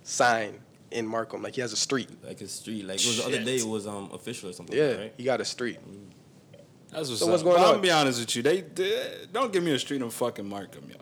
[0.03, 0.59] signed
[0.91, 1.43] in Markham.
[1.43, 2.11] Like, he has a street.
[2.23, 2.85] Like a street.
[2.85, 3.57] Like it was the other day.
[3.57, 4.77] It was um official or something.
[4.77, 5.15] Yeah, Like that, right?
[5.17, 5.79] he got a street.
[6.91, 7.31] That's what's So up.
[7.31, 7.71] what's going but I'm on?
[7.75, 8.43] gonna be honest with you.
[8.43, 10.97] They, they don't give me a street in fucking Markham, yo.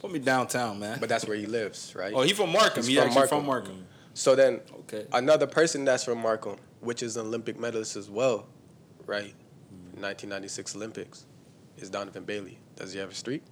[0.00, 0.98] Put me downtown, man.
[1.00, 2.12] But that's where he lives, right?
[2.14, 2.82] oh, he from Markham.
[2.82, 3.38] He's He from actually Markham.
[3.38, 3.86] from Markham.
[4.14, 5.06] So then Okay.
[5.12, 8.46] another person that's from Markham, which is an Olympic medalist as well,
[9.06, 9.34] right?
[9.94, 11.26] 1996 Olympics,
[11.78, 12.58] is Donovan Bailey.
[12.76, 13.42] Does he have a streak?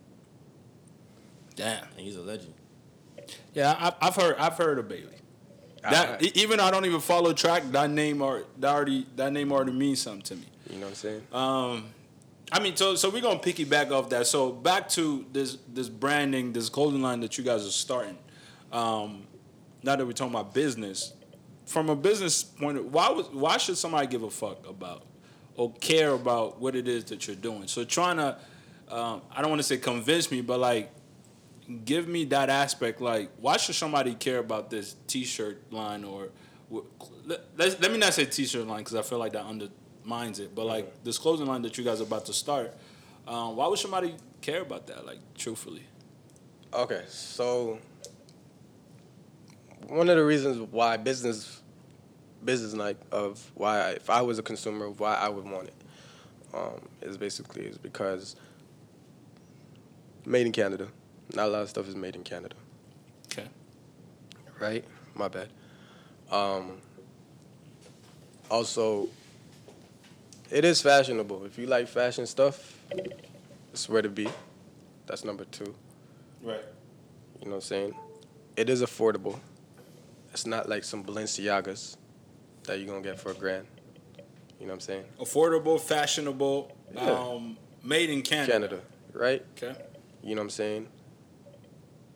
[1.54, 1.84] Damn.
[1.96, 2.54] He's a legend.
[3.54, 4.36] Yeah, I, I've heard.
[4.38, 5.14] I've heard of Bailey.
[5.82, 9.32] That I- even though I don't even follow track, that name or that already that
[9.32, 10.46] name already means something to me.
[10.70, 11.22] You know what I'm saying?
[11.32, 11.84] Um,
[12.52, 14.26] I mean, so so we're gonna piggyback off that.
[14.26, 18.18] So back to this this branding, this golden line that you guys are starting.
[18.72, 19.26] Um,
[19.82, 21.12] now that we're talking about business,
[21.66, 25.02] from a business point, of, why was why should somebody give a fuck about
[25.56, 27.66] or care about what it is that you're doing?
[27.66, 28.36] So trying to,
[28.88, 30.92] um, I don't want to say convince me, but like,
[31.84, 33.00] give me that aspect.
[33.00, 36.28] Like, why should somebody care about this T-shirt line or
[37.26, 40.54] let, let me not say T-shirt line because I feel like that undermines it.
[40.54, 42.74] But like this clothing line that you guys are about to start,
[43.26, 45.06] um, why would somebody care about that?
[45.06, 45.82] Like, truthfully.
[46.72, 47.78] Okay, so
[49.88, 51.62] one of the reasons why business,
[52.46, 55.74] business like of why I, if I was a consumer, why I would want it,
[56.54, 58.36] um, is basically is because
[60.24, 60.88] made in Canada.
[61.34, 62.54] Not a lot of stuff is made in Canada,
[63.32, 63.48] Okay.
[64.60, 64.84] right?
[65.14, 65.48] My bad.
[66.30, 66.78] Um,
[68.50, 69.08] also,
[70.50, 71.44] it is fashionable.
[71.44, 72.78] If you like fashion stuff,
[73.72, 74.28] it's where to be.
[75.06, 75.74] That's number two.
[76.42, 76.60] Right.
[77.40, 77.94] You know what I'm saying?
[78.56, 79.38] It is affordable.
[80.32, 81.96] It's not like some Balenciagas
[82.66, 83.66] that you're gonna get for a grand.
[84.60, 85.04] You know what I'm saying?
[85.20, 87.10] Affordable, fashionable, Yeah.
[87.10, 88.52] um, made in Canada.
[88.52, 88.80] Canada,
[89.12, 89.44] right?
[89.56, 89.76] Okay.
[90.22, 90.88] You know what I'm saying?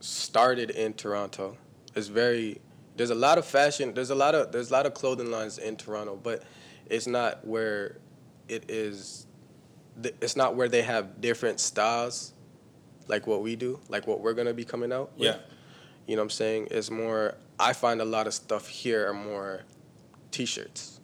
[0.01, 1.57] Started in Toronto.
[1.95, 2.61] It's very
[2.97, 5.59] there's a lot of fashion, there's a lot of there's a lot of clothing lines
[5.59, 6.43] in Toronto, but
[6.87, 7.99] it's not where
[8.49, 9.27] it is
[10.03, 12.33] it's not where they have different styles
[13.09, 15.13] like what we do, like what we're gonna be coming out.
[15.19, 15.27] with.
[15.27, 15.37] Yeah.
[16.07, 16.69] You know what I'm saying?
[16.71, 19.63] It's more I find a lot of stuff here are more
[20.31, 21.01] t-shirts.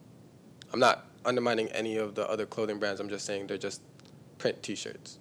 [0.73, 3.01] I'm not undermining any of the other clothing brands.
[3.01, 3.81] I'm just saying they're just
[4.39, 5.19] print t-shirts.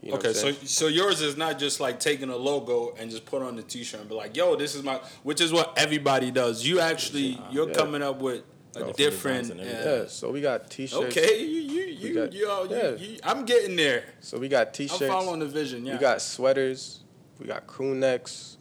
[0.00, 3.26] You know okay, so so yours is not just like taking a logo and just
[3.26, 6.30] put on the T-shirt and be like, "Yo, this is my," which is what everybody
[6.30, 6.64] does.
[6.64, 7.74] You actually you're Yeah.
[7.74, 8.44] coming up with
[8.76, 9.42] a Different different.
[9.48, 9.66] designs and yeah.
[9.66, 10.02] everything.
[10.02, 11.16] yeah, so we got t-shirts.
[11.18, 12.90] Okay, you you you, got- you, all- you- yeah.
[12.94, 14.04] you- I'm getting there.
[14.20, 15.02] So we got T-shirts.
[15.02, 15.84] I'm following the vision.
[15.84, 15.94] Yeah.
[15.94, 17.00] We got sweaters.
[17.40, 18.56] We got crew necks.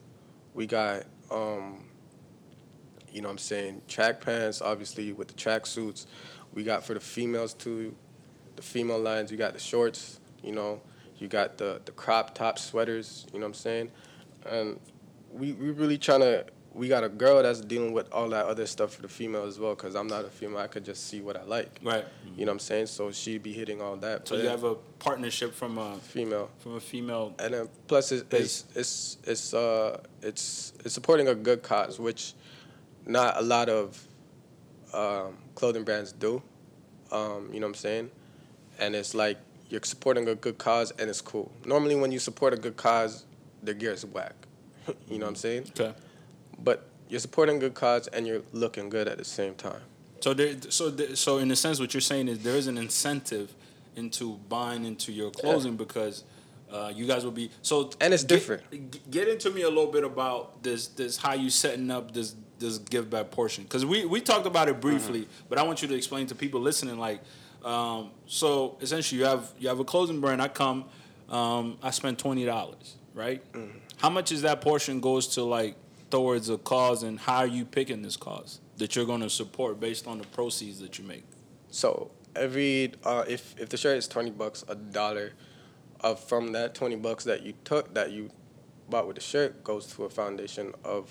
[0.56, 1.86] We got um
[3.12, 6.08] you know what I'm saying, track pants, obviously with the track suits.
[6.54, 7.96] We got for the females too,
[8.56, 10.82] the female lines, you got the shorts, you know,
[11.18, 13.92] you got the the crop top sweaters, you know what I'm saying?
[14.46, 14.80] And
[15.32, 18.68] we we really trying to we got a girl that's dealing with all that other
[18.68, 20.60] stuff for the female as well cuz I'm not a female.
[20.60, 21.80] I could just see what I like.
[21.84, 22.06] right.
[22.36, 22.88] You know what I'm saying?
[22.88, 24.28] So she'd be hitting all that.
[24.28, 27.34] So you have a partnership from a female from a female.
[27.40, 32.34] and then plus it's it's it's it's uh it's it's supporting a good cause, which
[33.08, 34.08] not a lot of
[34.94, 36.42] um, clothing brands do.
[37.12, 38.12] Um, you know what I'm saying?
[38.80, 39.38] And it's like
[39.70, 41.52] you're supporting a good cause, and it's cool.
[41.66, 43.26] Normally, when you support a good cause,
[43.64, 44.36] the gear is whack.
[45.10, 45.72] you know what I'm saying?
[45.80, 45.94] Okay.
[46.60, 49.82] But you're supporting a good cause, and you're looking good at the same time.
[50.20, 52.78] So there, so there, so in a sense, what you're saying is there is an
[52.78, 53.54] incentive
[53.96, 56.24] into buying into your clothing because
[56.72, 57.92] uh, you guys will be so.
[58.02, 59.12] And it's get- different.
[59.12, 62.78] Get into me a little bit about this, this how you setting up this this
[62.78, 65.46] give back portion because we we talked about it briefly, Mm-hmm.
[65.50, 67.22] but I want you to explain to people listening like.
[67.66, 70.42] Um, so essentially, you have you have a clothing brand.
[70.42, 70.86] I come,
[71.30, 73.42] um, I spend twenty dollars, right?
[73.54, 73.78] Mm-hmm.
[73.98, 75.76] How much is that portion goes to like
[76.10, 79.80] towards a cause, and how are you picking this cause that you're going to support
[79.80, 81.24] based on the proceeds that you make?
[81.72, 85.34] So every uh, if if the shirt is twenty bucks, a dollar
[86.02, 88.30] of from that twenty bucks that you took that you
[88.88, 91.10] bought with the shirt goes to a foundation of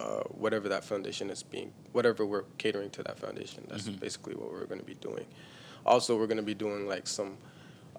[0.00, 3.64] uh, whatever that foundation is being whatever we're catering to that foundation.
[3.68, 5.26] That's basically what we're going to be doing.
[5.84, 7.36] Also, we're going to be doing like some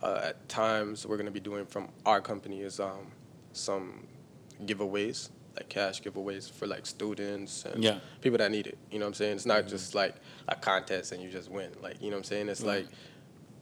[0.02, 3.06] uh, at times we're going to be doing from our company is um,
[3.54, 4.08] some
[4.66, 8.00] giveaways like cash giveaways for like students and Yeah.
[8.22, 8.78] people that need it.
[8.90, 9.36] You know what I'm saying?
[9.36, 10.16] It's not just like
[10.48, 11.72] a contest and you just win.
[11.84, 12.48] Like, you know what I'm saying?
[12.50, 12.88] It's like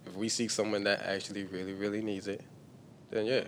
[0.05, 2.41] if we see someone that actually really, really needs it,
[3.09, 3.41] then yeah.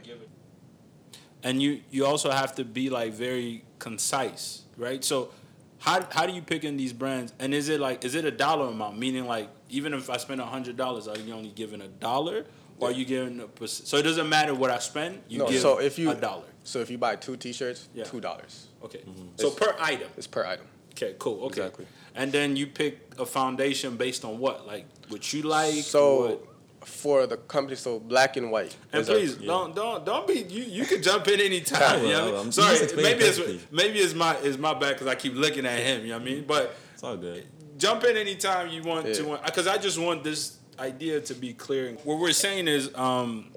[1.44, 5.04] And you you also have to be like very concise, right?
[5.04, 5.32] So
[5.80, 7.34] how how do you pick in these brands?
[7.40, 8.98] And is it like is it a dollar amount?
[8.98, 12.46] Meaning like even if I spend a hundred dollars, are you only giving a dollar,
[12.80, 13.88] or are you giving a percent?
[13.88, 15.22] So it doesn't matter what I spend.
[15.28, 16.44] You no, give so if you a dollar.
[16.64, 18.04] So if you buy two T-shirts, Yeah.
[18.04, 18.68] two dollars.
[18.84, 19.00] Okay.
[19.00, 19.28] Mm-hmm.
[19.38, 20.10] So per item.
[20.18, 20.68] It's per item.
[20.92, 21.16] Okay.
[21.18, 21.46] Cool.
[21.46, 21.62] Okay.
[21.62, 21.88] Exactly.
[22.14, 25.84] And then you pick a foundation based on what, like what you like.
[25.84, 26.48] So what-
[26.84, 28.76] for the company, so black and white.
[28.92, 30.64] And is our- please don't don't don't be you.
[30.64, 32.04] You can jump in anytime.
[32.04, 32.40] you know what I mean?
[32.48, 35.80] I'm Sorry, maybe it's maybe it's my it's my bad because I keep looking at
[35.80, 36.02] him.
[36.02, 36.44] You know what I mean?
[36.48, 37.46] But It's all good.
[37.78, 39.14] jump in anytime you want Yeah.
[39.14, 41.92] to because I just want this idea to be clear.
[42.04, 43.52] What we're saying is, um,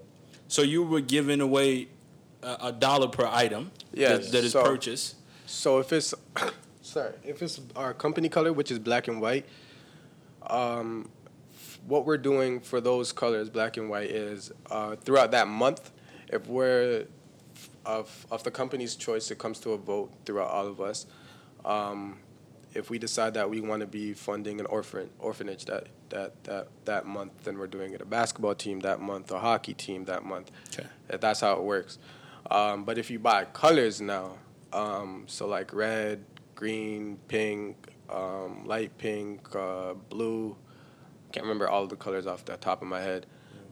[0.48, 1.88] so you were giving away
[2.42, 5.16] a, a dollar per item Yes, that, that is so- purchased.
[5.46, 6.12] So if it's
[6.82, 9.46] sorry, if it's our company color, which is black and white,
[10.42, 11.08] um,
[11.86, 15.92] what we're doing for those colors, black and white, is uh, throughout that month,
[16.28, 17.06] if we're
[17.86, 21.06] of of the company's choice, it comes to a vote throughout all of us.
[21.64, 22.18] Um,
[22.74, 26.68] if we decide that we want to be funding an orphan orphanage that that that
[26.84, 30.24] that month, then we're doing it a basketball team that month, a hockey team that
[30.24, 30.50] month.
[30.72, 30.88] Okay.
[31.08, 31.98] That's how it works.
[32.50, 34.36] Um, but if you buy colors now,
[34.72, 37.76] um, so like red, green, pink,
[38.10, 40.56] um, light pink, uh, blue,
[41.34, 43.26] can't remember all the colors off the top of my head.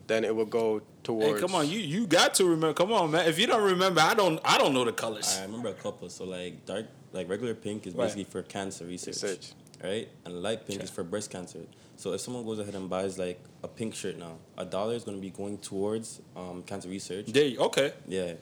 [0.09, 1.41] Then it will go Hey, towards.
[1.41, 2.75] come on, you you got to remember.
[2.75, 3.29] Come on, man.
[3.29, 5.39] If you don't remember, I don't I don't know the colors.
[5.39, 6.09] I remember a couple.
[6.11, 8.05] So like dark, like regular pink is Right.
[8.07, 9.53] basically for cancer research, Research.
[9.83, 10.09] right?
[10.25, 10.85] And light pink Okay.
[10.85, 11.61] is for breast cancer.
[11.97, 15.05] So if someone goes ahead and buys like a pink shirt now, a dollar is
[15.05, 17.27] going to be going towards um, cancer research.
[17.27, 17.93] There, you- okay.
[18.09, 18.33] Yeah,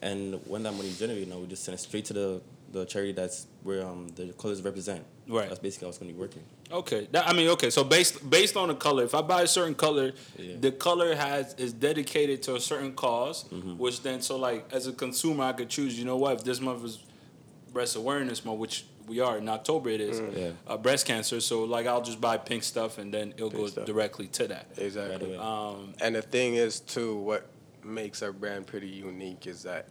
[0.00, 2.40] and when that money is generated, now we just send it straight to the
[2.72, 5.02] the charity that's where um the colors represent.
[5.28, 5.48] Right.
[5.48, 6.42] That's basically how it's going to be working.
[6.72, 7.70] Okay, that, I mean, okay.
[7.70, 10.56] So based based on the color, if I buy a certain color, Yeah.
[10.60, 13.76] the color has is dedicated to a certain because Mm-hmm.
[13.78, 15.98] which then so like as a consumer, I could choose.
[15.98, 16.32] You know what?
[16.38, 16.98] If this month is
[17.72, 20.50] breast awareness month, which we are in October, it is Yeah.
[20.66, 21.40] uh, breast cancer.
[21.40, 23.84] So like I'll just buy pink stuff and then it'll go stuff.
[23.84, 24.66] directly to that.
[24.78, 25.36] Exactly.
[25.36, 27.48] Um, And the thing is, too, what
[27.84, 29.88] makes our brand pretty unique is that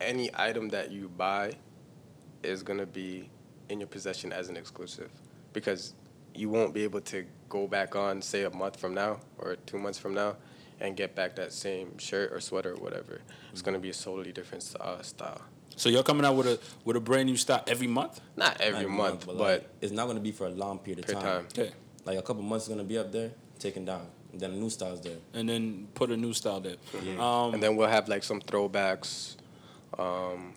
[0.00, 1.52] any item that you buy
[2.42, 3.30] is gonna be
[3.68, 5.10] in your possession as an exclusive,
[5.52, 5.94] because
[6.38, 9.78] you won't be able to go back on, say, a month from now or two
[9.78, 10.36] months from now,
[10.80, 13.20] and get back that same shirt or sweater or whatever.
[13.52, 15.40] It's gonna be a totally different uh, style.
[15.76, 18.20] so you're coming out with a with a brand new style every month.
[18.36, 21.00] Not every, Not month, but, like, it's not going to be for a long period
[21.00, 21.22] of per time.
[21.22, 21.46] time.
[21.52, 21.70] Okay,
[22.04, 24.06] Like a couple months is going to be up there, taken down.
[24.32, 25.16] And then a new style's there.
[25.34, 26.76] and then put a new style there.
[27.02, 27.14] Yeah.
[27.18, 29.36] Um, and then we'll have like some throwbacks,
[29.98, 30.54] um,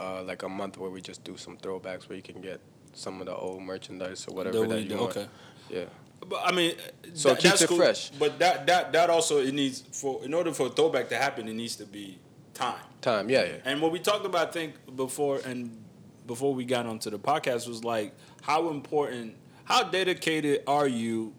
[0.00, 2.60] uh, like a month where we just do some throwbacks where you can get
[2.92, 5.16] some of the old merchandise or whatever that that you do- want.
[5.16, 5.26] okay.
[5.70, 5.84] Yeah.
[6.28, 6.74] But I mean,
[7.14, 8.10] So it keeps that's it fresh.
[8.10, 11.48] But that that that also it needs for in order for a throwback to happen,
[11.48, 12.18] it needs to be
[12.54, 12.76] time.
[13.00, 13.28] Time.
[13.28, 13.44] Yeah.
[13.44, 13.52] Yeah.
[13.64, 15.82] And what we talked about, I think, before and
[16.26, 21.32] before we got onto the podcast was like how important, how dedicated are you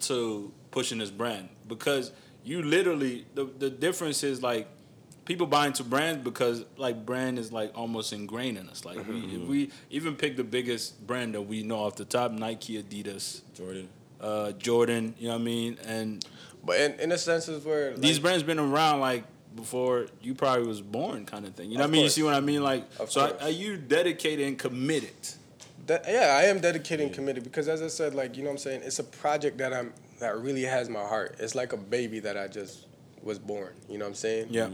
[0.00, 1.48] to pushing this brand?
[1.68, 2.12] Because
[2.44, 4.66] you literally the the difference is like
[5.24, 8.84] people buy into brands because like brand is like almost ingrained in us.
[8.84, 12.32] Like we, if we even pick the biggest brand that we know off the top,
[12.32, 13.88] Nike, Adidas, Jordan.
[14.20, 15.14] uh, Jordan.
[15.18, 15.78] You know what I mean?
[15.86, 16.24] And
[16.64, 20.66] But in, in a sense, is where these brands been around like before you probably
[20.66, 21.70] was born, kind of thing.
[21.70, 22.04] You know what I mean?
[22.04, 22.62] You see what I mean?
[22.62, 23.42] Like, Of so course.
[23.42, 25.12] are you dedicated and committed?
[25.86, 28.52] That, yeah, I am dedicated and committed because, as I said, like you know, what
[28.54, 31.36] I'm saying it's a project that I'm that really has my heart.
[31.40, 32.86] It's like a baby that I just
[33.22, 33.72] was born.
[33.88, 34.46] You know what I'm saying?
[34.50, 34.68] Yeah.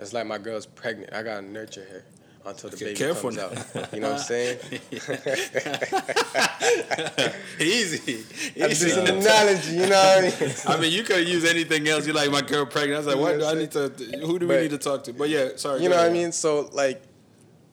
[0.00, 1.12] It's like my girl's pregnant.
[1.12, 2.04] I gotta nurture her
[2.46, 3.82] until the Okay, baby careful comes now.
[3.82, 3.92] out.
[3.92, 4.58] You know what I'm saying?
[7.60, 8.12] Easy.
[8.12, 8.24] Easy.
[8.56, 9.72] just an analogy.
[9.74, 10.32] You know what I mean?
[10.66, 12.06] I mean, you could use anything else.
[12.06, 12.94] You're like my girl pregnant.
[12.94, 13.88] I was like, what do I need to?
[14.26, 15.12] Who do we need to talk to?
[15.12, 15.82] But yeah, sorry.
[15.82, 16.32] You know what I mean?
[16.32, 17.02] So like,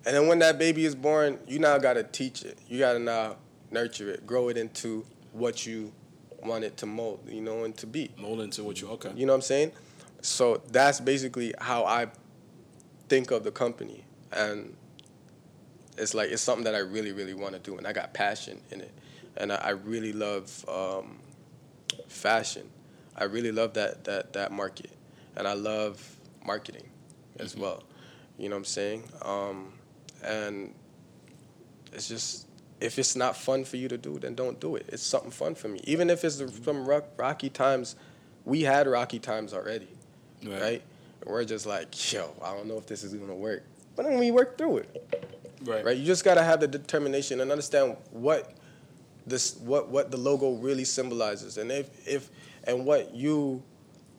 [0.06, 2.58] and then when that baby is born, you now gotta teach it.
[2.68, 3.38] You gotta now
[3.72, 5.94] nurture it, grow it into what you
[6.44, 7.22] want it to mold.
[7.30, 8.12] You know, and to be.
[8.18, 9.12] Mold into what you okay.
[9.16, 9.72] You know what I'm saying?
[10.22, 12.08] So that's basically how I
[13.08, 14.76] think of the company, and
[15.98, 18.60] it's like it's something that I really, really want to do, and I got passion
[18.72, 18.92] in it,
[19.38, 21.20] and I, I really love um,
[22.08, 22.70] fashion.
[23.16, 24.92] I really love that that that market,
[25.36, 26.90] and I love marketing
[27.40, 27.84] as well.
[28.38, 29.04] You know what I'm saying?
[29.24, 29.74] Um,
[30.24, 30.74] and
[31.94, 32.48] it's just
[32.80, 34.86] if it's not fun for you to do, then don't do it.
[34.90, 37.96] It's something fun for me, even if it's from rock, rocky times.
[38.46, 39.90] We had rocky times already,
[40.50, 40.62] Right.
[40.62, 40.82] right?
[41.26, 43.64] We're just like, yo, I don't know if this is gonna work,
[43.96, 45.08] but then we work through it
[45.66, 45.84] Right.
[45.84, 45.98] right?
[45.98, 48.54] You just gotta have the determination and understand what
[49.26, 52.30] this what what the logo really symbolizes, and if if
[52.64, 53.62] and what you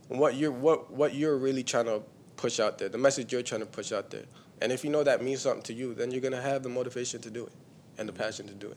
[0.09, 2.03] what you're what what you're really trying to
[2.37, 4.25] push out there, the message you're trying to push out there,
[4.61, 7.21] and if you know that means something to you, then you're gonna have the motivation
[7.23, 7.53] to do it
[7.97, 8.77] and the passion to do it.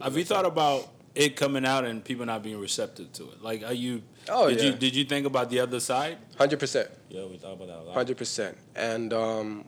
[0.00, 3.42] Have you thought about it coming out and people not being receptive to it?
[3.42, 4.02] Like, are you?
[4.28, 4.66] Oh, did yeah.
[4.66, 6.18] you did you think about the other side?
[6.38, 6.88] Hundred percent.
[7.08, 7.94] Yeah, we thought about that a lot.
[7.94, 8.56] Hundred percent.
[8.74, 9.64] And um,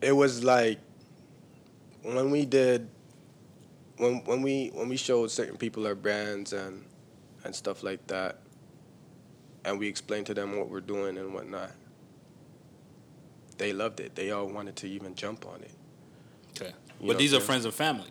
[0.00, 0.78] it was like
[2.02, 2.88] when we did
[3.96, 6.84] when when we when we showed certain people our brands and
[7.44, 8.38] and stuff like that,
[9.64, 11.72] and we explained to them what we're doing and whatnot.
[13.58, 14.14] They loved it.
[14.14, 15.72] They all wanted to even jump on it.
[16.56, 16.72] Okay.
[17.00, 18.10] You but these are friends and family.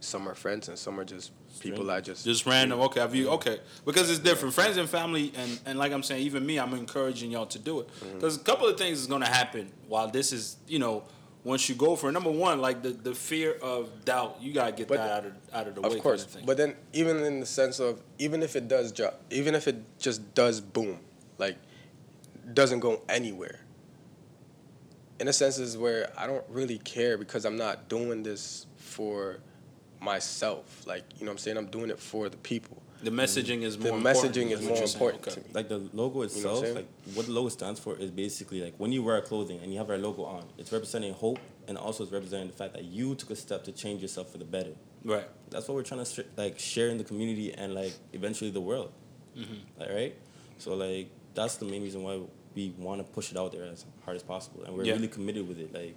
[0.00, 1.30] Some are friends and some are just
[1.60, 2.80] people I just Just random.
[2.80, 3.28] Okay, have you?
[3.30, 4.54] Okay, because it's different.
[4.54, 7.80] Friends and family, and and like I'm saying, even me, I'm encouraging y'all to do
[7.80, 8.14] it Mm-hmm.
[8.14, 11.04] because a couple of things is gonna happen while this is, you know,
[11.44, 12.12] once you go for it.
[12.12, 15.32] Number one, like the the fear of doubt, you gotta get But- that out of
[15.52, 16.00] out of the Of way.
[16.00, 19.20] course, kind of but then even in the sense of even if it does drop,
[19.30, 20.98] even if it just does boom,
[21.38, 21.56] like
[22.54, 23.60] doesn't go anywhere,
[25.20, 29.38] in a sense, is where I don't really care because I'm not doing this for
[30.02, 30.82] myself.
[30.86, 32.82] Like you know, what I'm saying I'm doing it for the people.
[33.02, 33.98] The messaging is The more.
[33.98, 35.34] messaging important, is more important Okay.
[35.34, 35.46] to me.
[35.54, 36.74] like the logo itself, saying?
[36.76, 39.78] like what the logo stands for is basically like when you wear clothing and you
[39.78, 43.14] have our logo on, it's representing hope and also it's representing the fact that you
[43.16, 44.74] took a step to change yourself for the better.
[45.04, 45.26] Right.
[45.50, 48.60] That's what we're trying to sh- like share in the community and like eventually the
[48.60, 48.92] world.
[49.36, 49.80] Mm-hmm.
[49.80, 50.14] Like right,
[50.58, 52.20] so like that's the main reason why
[52.54, 54.92] we want to push it out there as hard as possible, and we're Yeah.
[54.92, 55.74] really committed with it.
[55.74, 55.96] Like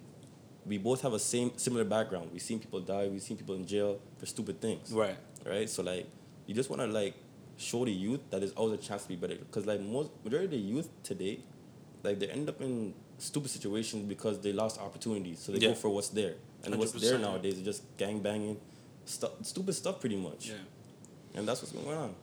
[0.66, 2.30] we both have a same similar background.
[2.34, 3.08] We've seen people die.
[3.08, 5.16] We've seen people in jail for stupid things Right.
[5.46, 5.70] right?
[5.70, 6.08] So like,
[6.48, 7.14] you just want to like
[7.58, 9.36] show the youth that there's always a chance to be better.
[9.36, 11.40] Because like most majority of the youth today,
[12.04, 15.40] like they end up in stupid situations because they lost opportunities.
[15.40, 15.70] So they Yeah.
[15.70, 18.58] go for what's there, and what's there nowadays is just gang banging,
[19.06, 20.50] stuff, stupid stuff, pretty much.
[20.50, 20.56] Yeah.
[21.36, 22.16] And that's what's going on.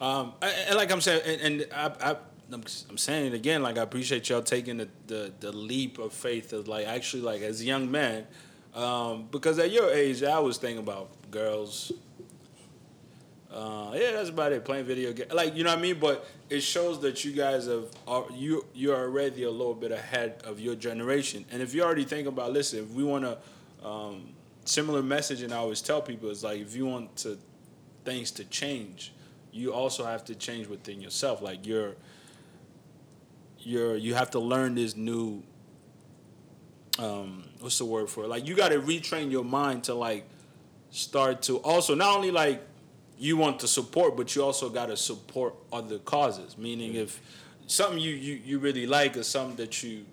[0.00, 2.16] Um, and, and like I'm saying, and, and I, I,
[2.52, 3.62] I'm, I'm saying it again.
[3.62, 7.42] Like I appreciate y'all taking the, the, the leap of faith of like actually like
[7.42, 8.26] as young man,
[8.74, 11.92] um, because at your age I was thinking about girls.
[13.52, 14.64] Uh, yeah, that's about it.
[14.64, 15.98] Playing video game, like you know what I mean.
[15.98, 20.40] But it shows that you guys have are you you're already a little bit ahead
[20.44, 21.44] of your generation.
[21.50, 24.28] And if you already think about, listen, if we want to, um,
[24.64, 27.38] similar message, and I always tell people is like if you want to
[28.04, 29.12] things to change,
[29.52, 31.42] you also have to change within yourself.
[31.42, 31.96] Like you're
[33.60, 35.42] you're you have to learn this new
[36.98, 38.28] um what's the word for it?
[38.28, 40.28] Like you gotta retrain your mind to like
[40.90, 42.66] start to also not only like
[43.18, 46.56] you want to support, but you also gotta support other causes.
[46.56, 47.20] Meaning if
[47.66, 50.04] something you, you, you really like or something that you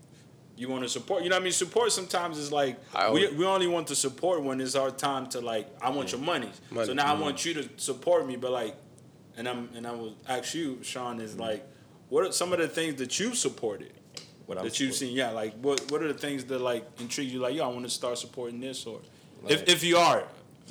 [0.57, 1.23] you want to support.
[1.23, 1.53] You know what I mean?
[1.53, 2.79] Support sometimes is like
[3.13, 6.21] we, we only want to support when it's our time to like I want your
[6.21, 6.49] money.
[6.71, 6.87] Money.
[6.87, 8.75] So now I want you to support me, but like
[9.37, 11.65] and I'm and I will ask you, Sean, is like
[12.09, 13.93] what are some of the things that you've supported?
[14.45, 15.31] What I'm that you've seen, yeah.
[15.31, 17.39] Like, what what are the things that like intrigue you?
[17.39, 19.01] Like, yo, I want to start supporting this, or
[19.47, 20.23] if Like- if you are,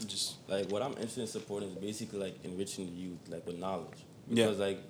[0.07, 3.59] just Like what I'm interested in supporting is basically like enriching the youth, like with
[3.59, 3.99] knowledge.
[4.28, 4.47] Yeah.
[4.47, 4.80] Because like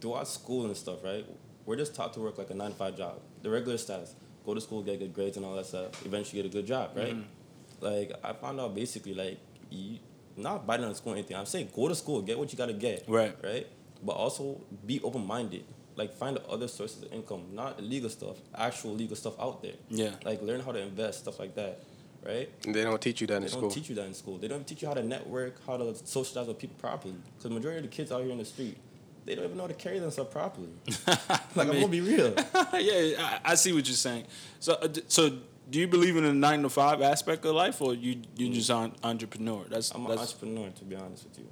[0.00, 1.26] throughout school and stuff, right?
[1.66, 3.20] We're just taught to work like a nine to five job.
[3.42, 4.14] The regular status.
[4.46, 6.06] Go to school, get good grades and all that stuff.
[6.06, 7.14] Eventually get a good job, right?
[7.14, 7.84] Mm-hmm.
[7.84, 9.38] Like I found out basically like
[9.70, 9.98] you,
[10.36, 11.36] not biting on school or anything.
[11.36, 13.04] I'm saying go to school, get what you gotta get.
[13.08, 13.36] Right.
[13.42, 13.66] Right?
[14.02, 15.64] But also be open minded.
[15.98, 19.72] Like find other sources of income, not illegal stuff, actual legal stuff out there.
[19.90, 20.12] Yeah.
[20.24, 21.80] Like learn how to invest, stuff like that.
[22.24, 22.48] Right?
[22.62, 23.62] They don't teach you that in They school.
[23.62, 24.38] They don't teach you that in school.
[24.38, 27.14] They don't teach you how to network, how to socialize with people properly.
[27.14, 28.76] Because the majority of the kids out here in the street,
[29.24, 30.68] they don't even know how to carry themselves properly.
[31.06, 31.18] like
[31.56, 32.32] I'm gonna be real.
[32.74, 34.24] yeah, I, I see what you're saying.
[34.60, 35.30] So uh, d- so
[35.68, 38.70] do you believe in the nine to five aspect of life, or you you just
[38.70, 39.64] an entrepreneur?
[39.68, 41.48] That's I'm an entrepreneur to be honest with you,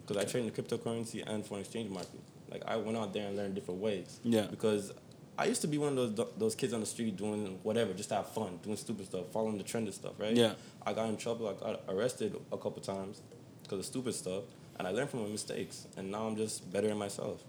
[0.00, 2.20] because I trade in the cryptocurrency and foreign exchange market.
[2.54, 4.20] Like I went out there and learned different ways.
[4.22, 4.46] Yeah.
[4.48, 4.92] Because
[5.36, 8.10] I used to be one of those those kids on the street doing whatever, just
[8.10, 10.36] to have fun, doing stupid stuff, following the trend and stuff, right?
[10.36, 10.52] Yeah.
[10.86, 11.48] I got in trouble.
[11.48, 13.22] I got arrested a couple times
[13.64, 14.44] because of stupid stuff,
[14.78, 17.42] and I learned from my mistakes, and now I'm just better in myself.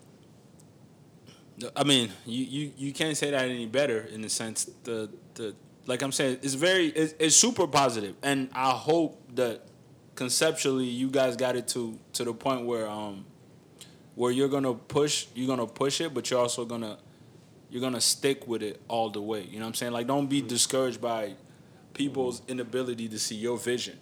[1.75, 5.55] I mean, you, you, you can't say that any better in the sense the the
[5.85, 9.67] like I'm saying it's very it's, it's super positive, and I hope that
[10.15, 13.25] conceptually you guys got it to to the point where um
[14.15, 16.97] where you're gonna push you're gonna push it, but you're also gonna
[17.69, 19.43] you're gonna stick with it all the way.
[19.43, 19.91] You know what I'm saying?
[19.93, 21.33] Like don't be discouraged by
[21.93, 23.97] people's inability to see your vision,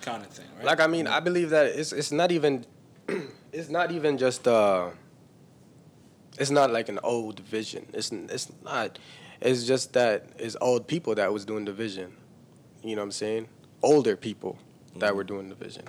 [0.00, 0.66] kind of thing, right?
[0.66, 2.64] Like I mean, I believe that it's it's not even
[3.52, 4.90] it's not even just uh
[6.38, 7.86] it's not like an old vision.
[7.92, 8.98] It's it's not.
[9.40, 12.16] It's just that it's old people that was doing the vision.
[12.82, 13.48] You know what I'm saying?
[13.82, 14.58] Older people
[14.96, 15.84] that were doing the vision.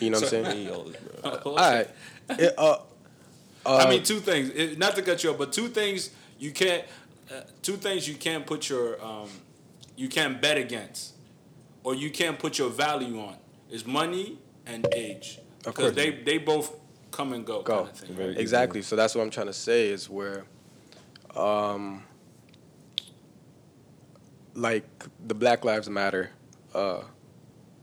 [0.00, 0.66] You know what I'm saying?
[0.66, 1.30] Way older, bro.
[1.44, 1.88] All right.
[2.30, 2.78] It, uh,
[3.64, 4.50] uh, I mean, two things.
[4.50, 6.84] It, not to cut you off, but two things you can't.
[7.30, 9.28] Uh, two things you can't put your um,
[9.96, 11.14] you can't bet against,
[11.82, 13.36] or you can't put your value on
[13.70, 16.72] is money and age because they they both
[17.10, 18.16] come and go, go kind of thing.
[18.16, 18.38] Right?
[18.38, 18.82] exactly.
[18.82, 20.44] So that's what I'm trying to say is where,
[21.34, 22.04] um,
[24.54, 24.84] like
[25.26, 26.30] the Black Lives Matter
[26.74, 27.00] uh,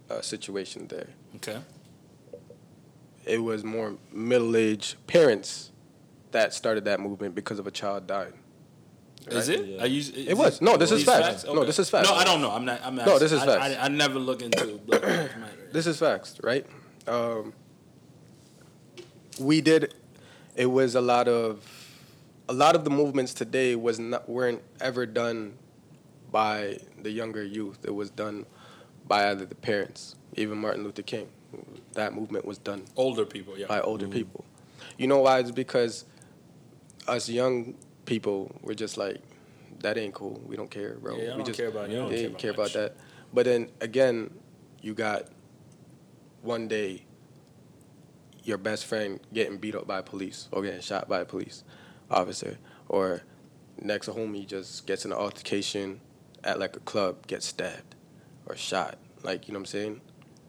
[0.10, 1.10] uh, situation there.
[1.38, 1.60] Okay.
[3.26, 5.72] It was more middle-aged parents
[6.32, 8.34] that started that movement because of a child died.
[9.28, 9.66] Is it?
[9.66, 9.84] Yeah.
[9.84, 10.62] Are you, is It was.
[10.62, 11.46] No, this is these facts.
[11.46, 12.10] No, this is facts.
[12.10, 12.52] No, I don't know.
[12.52, 12.82] I'm not.
[12.84, 13.06] I'm not.
[13.06, 13.78] No, this is I, facts.
[13.78, 15.70] I, I never look into Black Lives Matter.
[15.72, 16.66] This is facts, right?
[17.08, 17.54] Um,
[19.40, 19.94] we did.
[20.56, 21.64] It was a lot of,
[22.50, 25.54] a lot of the movements today was not weren't ever done
[26.32, 27.80] by the younger youth.
[27.86, 28.46] It was done
[29.08, 31.30] by either the parents, even Martin Luther King.
[31.94, 33.58] That movement was done older people.
[33.58, 33.68] Yeah.
[33.68, 34.14] by older mm-hmm.
[34.14, 34.46] people.
[34.98, 35.40] You know why?
[35.40, 36.06] It's because
[37.08, 37.76] us young
[38.06, 39.22] people were just like,
[39.80, 40.42] that ain't cool.
[40.46, 41.18] We don't care, bro.
[41.18, 42.98] Yeah, we don't care about- you don't yeah, care about care that about that.
[43.34, 44.30] But then again,
[44.82, 45.28] you got
[46.42, 47.06] one day
[48.44, 51.64] your best friend getting beat up by police or getting shot by a police
[52.12, 52.58] officer,
[52.90, 53.24] or
[53.82, 56.02] next a homie just gets in an altercation
[56.44, 57.96] at like a club, gets stabbed
[58.46, 58.98] or shot.
[59.24, 60.02] Like you know what I'm saying,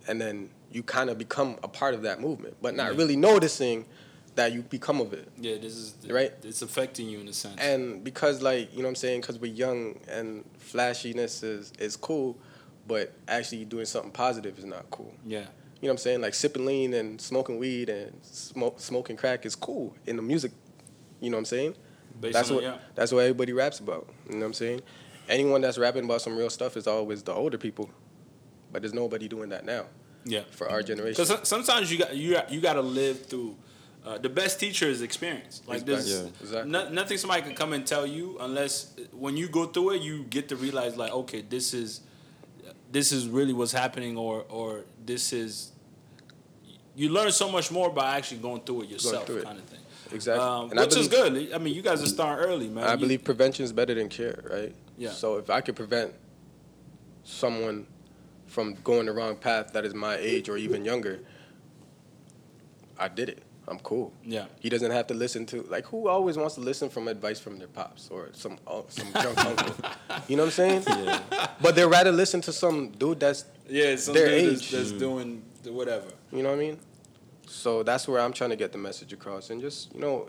[0.08, 2.98] and then you kind of become a part of that movement, but not Yeah.
[2.98, 3.86] really noticing
[4.34, 5.28] that you become of it.
[5.38, 6.32] Yeah, this is Right.
[6.42, 7.54] It's affecting you in a sense.
[7.60, 11.96] And because like you know what I'm saying, because we're young and flashiness is is
[11.96, 12.36] cool,
[12.88, 15.14] but actually doing something positive is not cool.
[15.24, 15.48] yeah, You know
[15.82, 16.20] what I'm saying?
[16.20, 20.50] Like sipping lean and smoking weed and smoke smoking crack is cool in the music.
[21.20, 21.76] You know what I'm saying?
[22.20, 22.78] based that's what yeah.
[22.96, 24.08] that's what everybody raps about.
[24.26, 24.80] You know what I'm saying?
[25.28, 27.88] Anyone that's rapping about some real stuff is always the older people,
[28.72, 29.86] but there's nobody doing that now
[30.24, 31.22] Yeah, for our generation.
[31.22, 33.56] because sometimes you got you you got to live through.
[34.04, 35.62] Uh, the best teacher is experience.
[35.66, 36.28] Like this, Yeah.
[36.42, 36.70] Exactly.
[36.70, 40.24] no, nothing somebody can come and tell you unless when you go through it, you
[40.24, 42.00] get to realize like, okay, this is
[42.92, 45.72] this is really what's happening, or or this is.
[46.96, 49.44] You learn so much more by actually going through it yourself, through it.
[49.44, 49.80] kind of thing.
[50.12, 50.44] Exactly.
[50.46, 51.52] Um, And I which is good.
[51.52, 52.84] I mean, you guys are starting early, man.
[52.84, 54.72] I You- believe prevention is better than cure, right?
[54.96, 55.10] Yeah.
[55.12, 56.12] So if I could prevent
[57.24, 57.86] someone
[58.54, 61.18] from going the wrong path that is my age or even younger,
[62.98, 63.42] I did it.
[63.66, 64.12] I'm cool.
[64.22, 64.44] Yeah.
[64.60, 67.58] He doesn't have to listen to like who always wants to listen from advice from
[67.58, 69.74] their pops or some uh, some drunk uncle.
[70.28, 70.84] You know what I'm saying?
[70.86, 71.48] Yeah.
[71.60, 74.70] But they'd rather listen to some dude that's Yeah, some their dude age.
[74.70, 76.06] that's doing whatever.
[76.30, 76.78] you know what I mean?
[77.46, 80.28] So that's where I'm trying to get the message across and just, you know,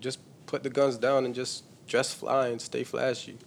[0.00, 3.38] just put the guns down and just dress fly and stay flashy.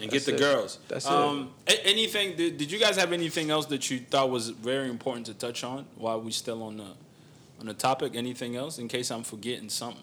[0.00, 0.38] And That's get the it.
[0.38, 0.78] girls.
[0.88, 1.10] That's it.
[1.12, 2.36] um, a- anything?
[2.36, 5.64] Did, did you guys have anything else that you thought was very important to touch
[5.64, 6.86] on while we still on the
[7.58, 8.14] on the topic?
[8.14, 10.02] Anything else in case I'm forgetting something?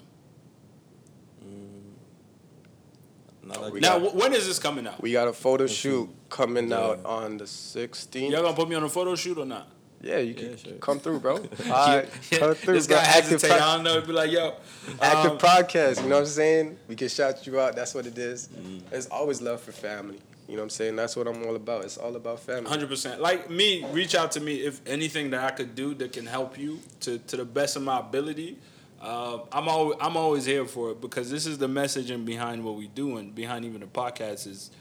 [3.44, 5.02] Not like We now, got- when is this coming out?
[5.02, 6.80] We got a photo shoot coming Yeah.
[6.80, 8.30] out on the 16th.
[8.32, 9.70] Y'all gonna put me on a photo shoot or not?
[10.02, 10.74] Yeah, you can Yeah, sure.
[10.74, 11.36] come through, bro.
[11.68, 12.74] Right, come through.
[12.76, 13.58] this guy Active, hesitate.
[13.58, 14.02] pro- I don't know.
[14.02, 14.56] Be like, yo,
[15.02, 16.02] active um, podcast.
[16.04, 16.78] You know what I'm saying?
[16.88, 17.76] We can shout you out.
[17.76, 18.48] That's what it is.
[18.50, 18.82] Mm.
[18.90, 20.20] There's always love for family.
[20.48, 20.96] You know what I'm saying?
[20.96, 21.84] That's what I'm all about.
[21.84, 22.70] It's all about family.
[22.70, 23.20] Hundred percent.
[23.22, 26.58] Like me, reach out to me if anything that I could do that can help
[26.58, 28.58] you to to the best of my ability.
[29.02, 32.76] Uh, I'm always I'm always here for it because this is the messaging behind what
[32.76, 34.72] we do and behind even the podcast is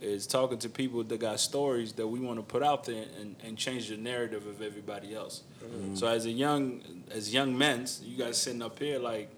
[0.00, 3.36] is talking to people that got stories that we want to put out there and,
[3.42, 5.42] and change the narrative of everybody else.
[5.94, 9.30] So as a young as young men, you guys sitting up here like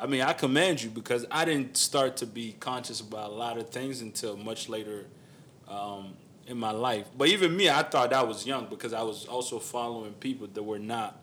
[0.00, 3.56] I mean, I commend you because I didn't start to be conscious about a lot
[3.56, 5.06] of things until much later
[5.68, 6.14] um,
[6.48, 7.06] in my life.
[7.16, 10.62] But even me, I thought I was young because I was also following people that
[10.62, 11.20] were not,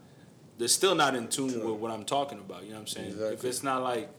[0.58, 2.64] they're still not in tune with what I'm talking about.
[2.64, 3.16] You know what I'm saying?
[3.34, 4.10] If it's not like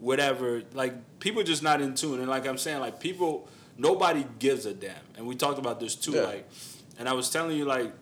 [0.00, 2.20] whatever, like people just not in tune.
[2.20, 4.94] And like I'm saying, like people, nobody gives a damn.
[5.16, 6.12] And we talked about this too.
[6.12, 6.22] Yeah.
[6.22, 6.48] Like,
[6.98, 7.92] and I was telling you, like,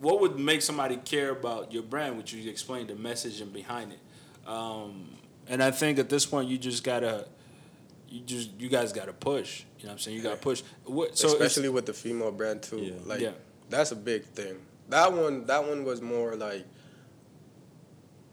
[0.00, 3.98] what would make somebody care about your brand, which you explained the messaging behind it.
[4.48, 5.08] Um,
[5.48, 7.26] and I think at this point, you just gotta,
[8.08, 9.64] you just, you guys gotta push.
[9.78, 10.16] You know what I'm saying?
[10.16, 10.62] You gotta push.
[10.84, 12.78] What, so Especially with the female brand too.
[12.78, 12.92] Yeah.
[13.04, 13.32] Like Yeah.
[13.68, 14.56] that's a big thing.
[14.88, 16.64] That one that one was more like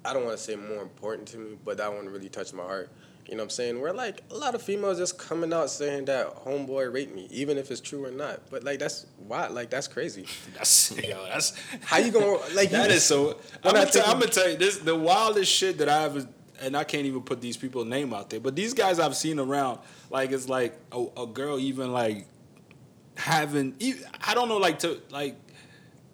[0.05, 2.63] I don't want to say more important to me, but that one really touched my
[2.63, 2.91] heart.
[3.27, 3.79] You know what I'm saying?
[3.79, 7.57] We're like a lot of females just coming out saying that homeboy raped me, even
[7.57, 8.41] if it's true or not.
[8.51, 10.27] But like that's why like that's crazy.
[10.53, 11.53] That's yo, that's
[11.83, 13.37] How you gonna like that you, is so.
[13.63, 16.27] I'm gonna, think- I'm gonna tell you this: the wildest shit that I ever,
[16.61, 19.39] and I can't even put these people's name out there, but these guys I've seen
[19.39, 19.79] around,
[20.11, 22.27] like it's like a, a girl even like
[23.15, 23.75] having,
[24.21, 25.35] I don't know, like to like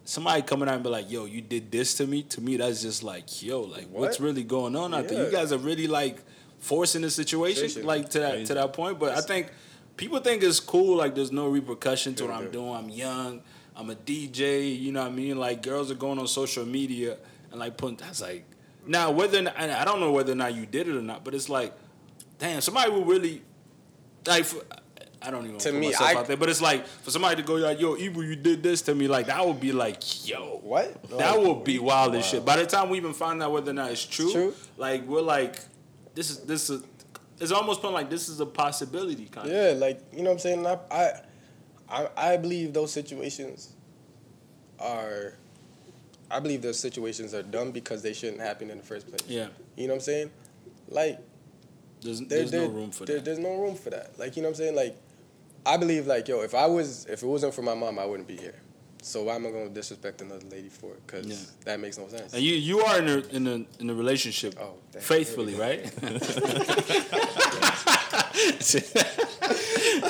[0.06, 2.82] somebody coming out and be like, "Yo, you did this to me." To me, that's
[2.82, 6.24] just like, "Yo, like what's really going on out there?" You guys are really like
[6.62, 7.86] forcing the situation, Situation.
[7.88, 8.98] like to that to that point.
[9.00, 9.50] But I think
[9.98, 12.74] people think it's cool, like there's no repercussion to what I'm doing.
[12.74, 13.42] I'm young.
[13.76, 14.80] I'm a DJ.
[14.80, 15.38] You know what I mean?
[15.38, 17.18] Like girls are going on social media
[17.52, 17.98] and like putting.
[17.98, 18.46] That's like
[18.88, 21.02] now whether or not, and I don't know whether or not you did it or
[21.02, 21.74] not, but it's like,
[22.40, 23.42] damn, somebody would really
[24.26, 24.46] like.
[24.46, 24.64] For,
[25.24, 27.36] I don't even To put me, myself I- out there, but it's like for somebody
[27.36, 30.28] to go like, "Yo, Evil, you did this to me," like that would be like,
[30.28, 31.04] "Yo, what?
[31.20, 33.76] that would be wild as shit." By the time we even find out whether or
[33.76, 34.56] not it's true, True.
[34.78, 35.60] like we're like,
[36.16, 36.84] "This is this is."
[37.40, 39.54] It's almost been like this is a possibility, kind of.
[39.54, 40.68] Yeah, like you know what I'm saying.
[40.68, 41.12] I, I,
[41.90, 43.74] I, I believe those situations
[44.80, 45.34] are.
[46.30, 49.22] I believe those situations are dumb because they shouldn't happen in the first place.
[49.28, 50.32] Yeah, You know what I'm saying?
[50.88, 51.20] Like
[52.02, 53.26] there's, there, there's there- no room for there- that.
[53.26, 54.18] There's no room for that.
[54.18, 54.76] Like you know what I'm saying?
[54.76, 54.96] Like
[55.66, 58.28] I believe like yo, if I was if it wasn't for my mom, I wouldn't
[58.28, 58.61] be here.
[59.04, 61.06] So why am I gonna disrespect another lady for it?
[61.08, 61.36] Because Yeah.
[61.66, 62.34] that makes no sense.
[62.34, 65.02] And you you are in a in a in a relationship Oh, damn.
[65.02, 65.92] faithfully, right?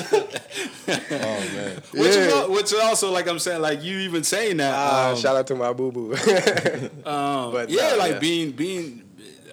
[0.04, 1.82] Oh man.
[1.92, 2.30] Which Yeah.
[2.34, 4.74] al- which is also like I'm saying, like you even saying that.
[4.74, 6.12] Ah, um, shout out to my boo boo.
[7.06, 8.18] um, but yeah, nah, like yeah.
[8.18, 9.04] being being,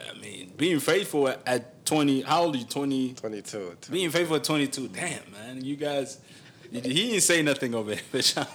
[0.10, 2.22] I mean, being faithful at, at 20.
[2.22, 2.66] How old are you?
[2.66, 3.14] 20.
[3.14, 3.78] 22.
[3.92, 4.88] Being faithful at 22.
[4.90, 6.18] Damn, man, you guys.
[6.72, 8.45] He didn't say nothing over here, Sean.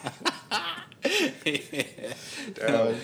[2.62, 2.94] Oh,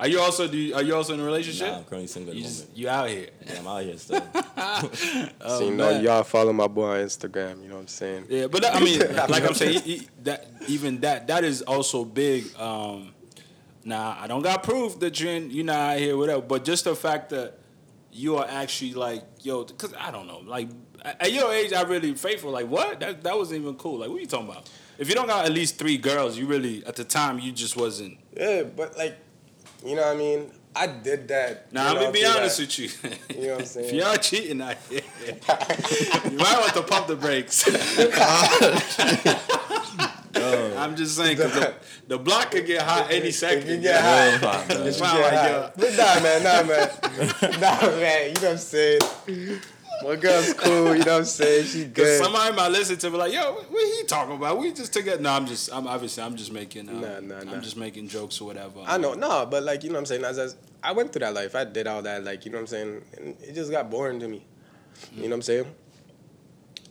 [0.00, 1.66] are you also do you, are you also in a relationship?
[1.68, 3.28] Nah, I'm currently single you just you out here.
[3.46, 4.22] Yeah, I'm out here still.
[5.44, 6.02] Oh, so you know, man.
[6.04, 7.62] y'all follow my boy on Instagram.
[7.62, 8.26] You know what I'm saying?
[8.28, 11.62] Yeah, but that, I mean, like I'm saying, he- he- that even that that is
[11.62, 12.44] also big.
[12.58, 13.12] Um,
[13.84, 16.42] now I don't got proof that you're in, you're not out here, whatever.
[16.42, 17.58] But just the fact that
[18.12, 20.68] you are actually like, yo, because I don't know, like
[21.04, 22.50] at at your age, I really faithful.
[22.50, 23.00] Like what?
[23.00, 23.98] That that wasn't even cool.
[23.98, 24.68] Like what are you talking about?
[24.98, 27.76] If you don't got at least three girls, you really at the time you just
[27.76, 28.18] wasn't.
[28.36, 29.16] Yeah, but like,
[29.84, 30.50] you know what I mean?
[30.74, 31.70] I did that.
[31.72, 32.88] Now you I'm gonna be honest that- with you.
[33.42, 33.86] You know what I'm saying?
[33.88, 35.00] if y'all cheating out here,
[36.30, 37.68] you might want to pump the brakes.
[40.34, 41.74] I'm just saying, 'cause the,
[42.08, 43.64] the block could get hot any second.
[43.64, 44.38] can get hot.
[44.40, 44.86] Fuck, man.
[44.88, 46.90] It's Yeah, not like, yo, But nah, man, nah, man,
[47.60, 48.28] nah, man.
[48.28, 49.00] You know what I'm saying?
[50.04, 50.96] My girl's cool.
[50.96, 51.66] You know what I'm saying?
[51.66, 52.20] She good.
[52.22, 54.58] somebody might listen to me like, yo, what, he talking about?
[54.58, 55.20] We just took it.
[55.20, 57.52] No, I'm just, I'm obviously, I'm just making, uh, Nah, nah, nah.
[57.52, 58.80] I'm just making jokes or whatever.
[58.84, 60.24] I know, no, but like you know what I'm saying.
[60.24, 62.24] As, as I went through that life, I did all that.
[62.24, 64.44] Like you know what I'm saying, and it just got boring to me.
[65.14, 65.66] You know what I'm saying?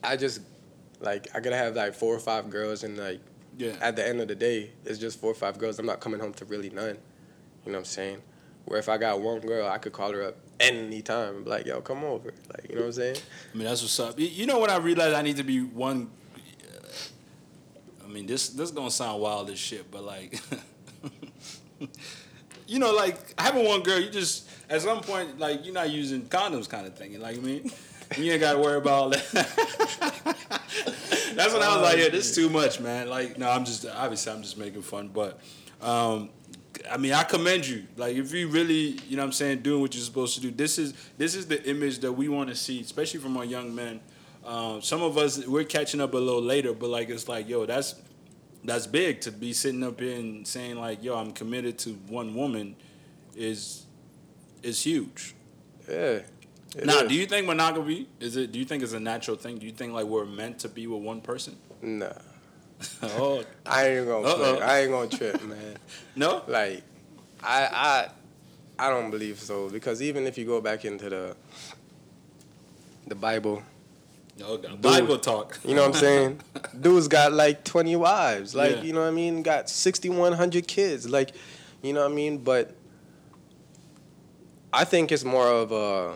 [0.03, 0.41] I just
[0.99, 3.19] like I gotta have like four or five girls, and like
[3.57, 3.75] Yeah.
[3.81, 5.79] at the end of the day, it's just four or five girls.
[5.79, 6.97] I'm not coming home to really none.
[7.65, 8.21] You know what I'm saying?
[8.65, 12.03] Where if I got one girl, I could call her up anytime like, yo, come
[12.03, 12.33] over.
[12.49, 13.17] Like, you know what I'm saying?
[13.53, 14.19] I mean, that's what's up.
[14.19, 16.09] You- know what I realized I need to be one.
[18.03, 20.39] I mean, this this gonna sound wild as shit, but like,
[22.67, 26.23] you know, like having one girl, you just at some point like you're not using
[26.23, 27.19] condoms, kind of thing.
[27.19, 27.71] Like I mean,
[28.17, 29.23] you ain't got to worry about that.
[31.35, 33.07] That's when I was like, yeah, this is too much, man.
[33.09, 35.39] Like, no, I'm just obviously I'm just making fun, but.
[35.81, 36.29] um
[36.89, 37.85] I mean, I commend you.
[37.95, 40.51] Like, if you really, you know, what I'm saying, doing what you're supposed to do.
[40.51, 43.73] This is this is the image that we want to see, especially from our young
[43.75, 43.99] men.
[44.45, 47.65] Um, some of us we're catching up a little later, but like it's like, yo,
[47.65, 47.95] that's
[48.63, 52.33] that's big to be sitting up here and saying like, yo, I'm committed to one
[52.33, 52.75] woman,
[53.35, 53.85] is
[54.63, 55.35] is huge.
[55.89, 56.19] Yeah.
[56.83, 57.09] Now, is.
[57.09, 58.51] do you think monogamy is it?
[58.51, 59.57] Do you think it's a natural thing?
[59.57, 61.57] Do you think like we're meant to be with one person?
[61.81, 62.13] Nah.
[63.03, 64.55] Oh I ain't gonna Uh-oh.
[64.57, 64.61] play.
[64.65, 65.77] I ain't gonna trip, man.
[66.15, 66.83] no, Like,
[67.43, 68.09] I
[68.79, 71.35] I I don't believe so because even if you go back into the
[73.07, 73.61] the Bible,
[74.39, 75.59] no, Bible talk.
[75.65, 76.39] you know what I'm saying?
[76.81, 78.81] Dude's got like 20 wives, like Yeah.
[78.83, 79.43] you know what I mean.
[79.43, 81.31] Got 6,100 kids, like
[81.81, 82.37] you know what I mean.
[82.39, 82.73] But
[84.73, 86.15] I think it's more of a.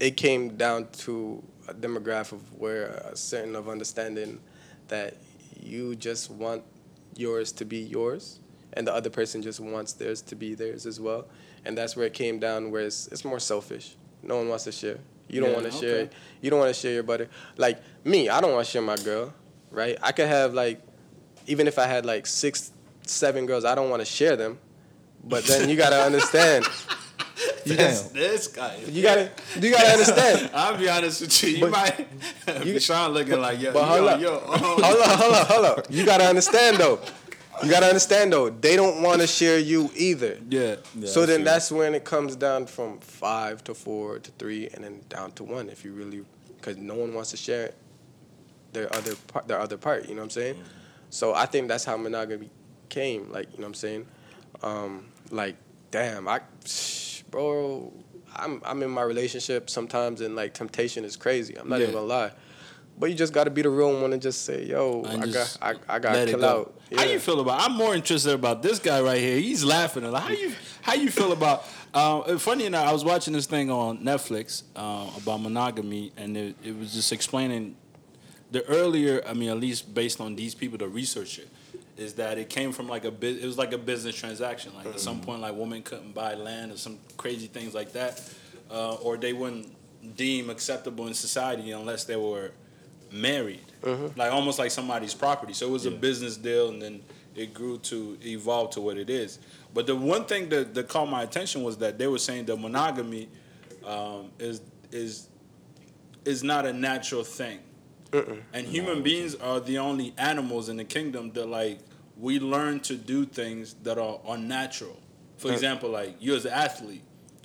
[0.00, 4.40] It came down to a demographic of where a certain of understanding
[4.88, 5.16] that
[5.64, 6.62] you just want
[7.16, 8.40] yours to be yours,
[8.74, 11.26] and the other person just wants theirs to be theirs as well,
[11.64, 12.70] and that's where it came down.
[12.70, 13.96] Where it's, it's more selfish.
[14.22, 14.98] No one wants to share.
[15.28, 16.10] You don't Yeah, want to share.
[16.40, 17.28] You don't want to share your butter.
[17.56, 19.32] Like me, I don't want to share my girl.
[19.70, 19.96] Right?
[20.02, 20.80] I could have like,
[21.46, 22.70] even if I had like six,
[23.06, 24.58] seven girls, I don't want to share them.
[25.24, 26.64] But then you gotta understand.
[27.76, 28.76] Just, This guy.
[28.88, 30.50] you gotta you gotta understand.
[30.54, 31.48] I'll be honest with you.
[31.50, 34.20] You But- might you- be Sean looking like yo, but yo, hold up.
[34.20, 34.38] yo.
[34.38, 35.86] hold up, hold up, hold up.
[35.90, 37.00] You gotta understand though.
[37.62, 38.50] You gotta understand though.
[38.50, 40.38] They don't want to share you either.
[40.48, 40.76] Yeah.
[40.96, 41.44] Yeah, so then true.
[41.44, 45.44] that's when it comes down from five to four to three, and then down to
[45.44, 45.68] one.
[45.68, 46.24] If you really,
[46.56, 47.72] because no one wants to share
[48.72, 50.08] their other part, their other part.
[50.08, 50.56] You know what I'm saying?
[51.10, 52.50] So I think that's how monogamy
[52.88, 53.30] came.
[53.30, 54.06] Like you know what I'm saying?
[54.62, 55.54] Um, like
[55.92, 56.40] damn, I,
[57.34, 57.92] bro,
[58.36, 61.54] I'm I'm in my relationship sometimes, and like temptation is crazy.
[61.58, 61.84] I'm not Yeah.
[61.88, 62.32] even gonna lie.
[62.96, 65.26] But you just got to be the real one and just say, "Yo, And I
[65.26, 66.48] got, I, I got kill go.
[66.48, 67.60] out." How you feel about?
[67.60, 69.36] I'm more interested about this guy right here.
[69.40, 70.04] He's laughing.
[70.08, 71.64] Like, how you how you feel about?
[71.94, 76.56] Um, funny enough, I was watching this thing on Netflix uh, about monogamy, and it,
[76.64, 77.76] it was just explaining
[78.50, 79.22] the earlier.
[79.24, 81.48] I mean, at least based on these people that research it,
[81.96, 83.42] is that it came from like a bit.
[83.42, 84.72] It was like a business transaction.
[84.74, 88.22] Like at some point, like women couldn't buy land or some crazy things like that,
[88.70, 89.68] uh, or they wouldn't
[90.16, 92.50] deem acceptable in society unless they were
[93.12, 93.64] married,
[94.16, 95.52] like almost like somebody's property.
[95.52, 97.00] So it was a business deal, and then
[97.36, 99.38] it grew to evolve to what it is.
[99.72, 102.56] But the one thing that, that caught my attention was that they were saying that
[102.56, 103.28] monogamy
[103.86, 105.28] um, is is
[106.24, 107.58] is not a natural thing,
[108.52, 111.78] and human beings are the only animals in the kingdom that like
[112.16, 114.96] we learn to do things that are unnatural.
[115.38, 117.02] For example, like you as an athlete,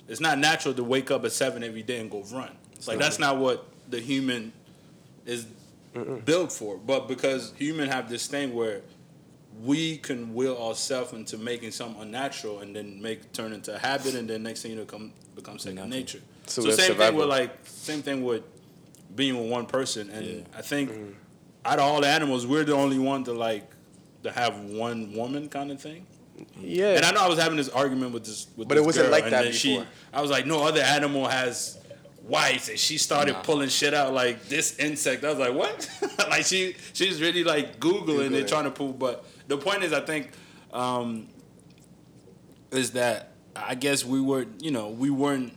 [0.08, 2.50] it's not natural to wake up at seven every day and go run.
[2.74, 4.52] It's like that's not what the human
[5.26, 5.46] is
[6.24, 6.78] built for.
[6.78, 8.82] But because human have this thing where
[9.62, 14.14] we can will ourselves into making something unnatural and then make turn into a habit
[14.14, 16.20] and then next thing you know come become second nature.
[16.46, 18.42] So So, same thing with like same thing with
[19.14, 20.42] being with one person and Yeah.
[20.56, 20.90] I think
[21.64, 23.68] out of all the animals we're the only one to like
[24.22, 26.06] to have one woman kind of thing.
[26.58, 26.96] Yeah.
[26.96, 29.04] And I know I was having this argument with this, with But this it wasn't
[29.06, 29.86] girl, like that then she, before.
[30.12, 31.78] I was like, no other animal has
[32.22, 35.24] wives, and she started pulling shit out like this insect.
[35.24, 35.90] I was like, what?
[36.30, 38.38] like she, she's really like googling, Googling.
[38.38, 38.98] and trying to prove.
[38.98, 40.30] But the point is, I think,
[40.72, 41.28] um,
[42.70, 45.52] is that I guess we were, you know, we weren't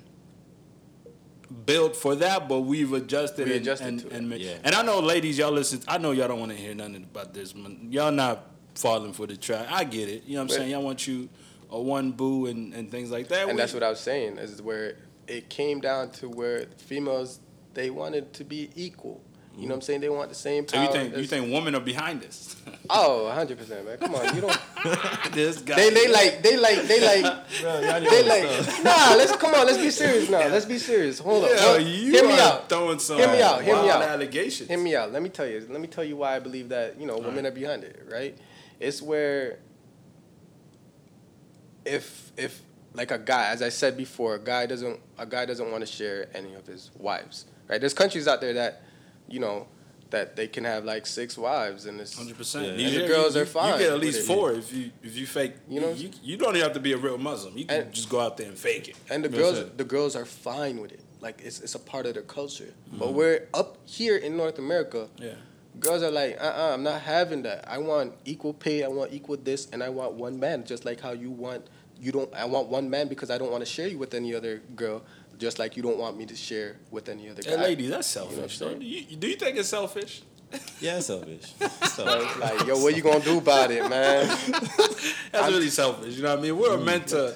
[1.65, 4.13] built for that, but we've adjusted, We and, adjusted and, to it.
[4.13, 4.57] and, Yeah.
[4.63, 5.81] and I know, ladies, y'all listen.
[5.87, 7.53] I know y'all don't want to hear nothing about this.
[7.55, 7.87] Man.
[7.89, 9.67] Y'all not falling for the trap.
[9.69, 10.23] I get it.
[10.25, 10.71] You know what I'm But- saying?
[10.71, 11.29] Y'all want you
[11.69, 13.43] a one boo and, and things like that.
[13.43, 14.97] and We- that's what I was saying is where
[15.27, 17.39] it came down to where females
[17.73, 19.21] they wanted to be equal.
[19.55, 20.01] You know what I'm saying?
[20.01, 20.85] They want the same So power.
[20.85, 22.55] you think you think women are behind this?
[22.89, 23.97] Oh, 100 percent, man.
[23.97, 24.59] Come on, you don't.
[25.31, 25.75] this guy.
[25.75, 27.23] They they like they like they like
[27.61, 28.83] Bro, they like.
[28.83, 29.65] Nah, let's come on.
[29.65, 30.47] Let's be serious now.
[30.49, 31.17] Let's be serious.
[31.19, 31.51] Hold up.
[31.55, 32.67] Yeah, Hold- you hear me are out.
[32.69, 34.09] throwing some Hear me out, hear me wild out.
[34.09, 34.67] allegations.
[34.67, 35.13] Hear me out.
[35.13, 35.65] Let me tell you.
[35.69, 38.05] Let me tell you why I believe that you know women are behind it.
[38.11, 38.37] Right?
[38.81, 39.59] It's where
[41.85, 42.61] if if
[42.93, 45.91] like a guy, as I said before, a guy doesn't a guy doesn't want to
[45.91, 47.45] share any of his wives.
[47.69, 47.79] Right?
[47.79, 48.81] There's countries out there that
[49.27, 49.67] you know
[50.09, 52.77] that they can have like six wives and it's Hundred percent.
[52.77, 52.87] Yeah.
[52.87, 55.53] And the girls are fine You get at least four if you if you fake.
[55.67, 55.87] You You know?
[55.87, 57.57] know, you, you don't even have to be a real Muslim.
[57.57, 58.95] You can And- just go out there and fake it.
[59.09, 61.01] and the That's girls the girls are fine with it.
[61.19, 62.71] Like it's it's a part of their culture.
[62.87, 62.99] Mm-hmm.
[62.99, 65.07] But we're up here in North America.
[65.17, 65.33] Yeah.
[65.79, 67.67] Girls are like, uh, uh-uh, I'm not having that.
[67.67, 68.83] I want equal pay.
[68.83, 71.65] I want equal this, and I want one man, just like how you want.
[71.99, 72.31] You don't.
[72.35, 75.01] I want one man because I don't want to share you with any other girl,
[75.37, 77.61] just like you don't want me to share with any other Hey, guy.
[77.63, 78.57] ladies, that's You know selfish.
[78.79, 80.21] do, you, do you think it's selfish?
[80.79, 81.53] Yeah, it's selfish.
[81.61, 82.37] It's So selfish.
[82.39, 84.27] like, yo, what you gonna do about it, man?
[85.31, 86.15] That's really selfish.
[86.15, 86.57] You know what I mean?
[86.57, 87.35] We're meant to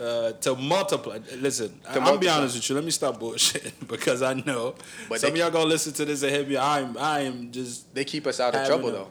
[0.00, 1.18] uh, to multiply.
[1.38, 2.74] Listen, I, I'm be honest with you.
[2.74, 4.74] Let me stop bullshitting because I know
[5.08, 6.56] But some they- of y'all gonna listen to this and hit me.
[6.56, 9.10] I'm I am just They keep us out of trouble a- though.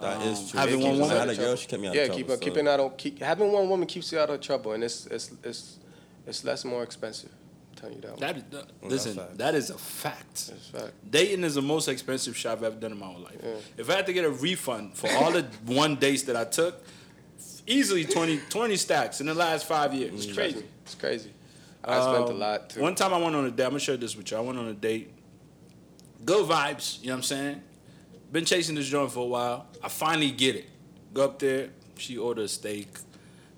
[0.00, 0.60] That is true.
[0.60, 2.22] having one woman- out of girl, she kept me out yeah, of trouble.
[2.22, 4.84] keep so- keeping out of keep having one woman keeps you out of trouble, and
[4.84, 5.78] it's it's it's
[6.26, 7.30] it's less more expensive.
[7.70, 8.10] I'm telling you that.
[8.12, 8.20] one.
[8.20, 8.36] that.
[8.36, 9.38] is- uh, listen, fact.
[9.38, 10.34] that is a fact.
[10.48, 10.92] That's a fact.
[11.10, 13.36] Dating is the most expensive shit I've ever done in my whole life.
[13.42, 13.54] Yeah.
[13.78, 16.82] If I had to get a refund for all the one dates that I took,
[17.66, 20.26] easily 20, 20 stacks in the last five years.
[20.26, 20.64] It's crazy.
[20.84, 21.30] It's crazy.
[21.84, 22.80] I spent a Um, lot too.
[22.80, 23.64] One time I went on a date.
[23.64, 24.36] I'm gonna share this with you.
[24.36, 25.10] I went on a date.
[26.24, 27.00] Good vibes.
[27.00, 27.62] You know what I'm saying?
[28.30, 29.66] Been chasing this joint for a while.
[29.82, 30.68] I finally get it.
[31.12, 31.70] Go up there.
[31.98, 32.88] She ordered a steak.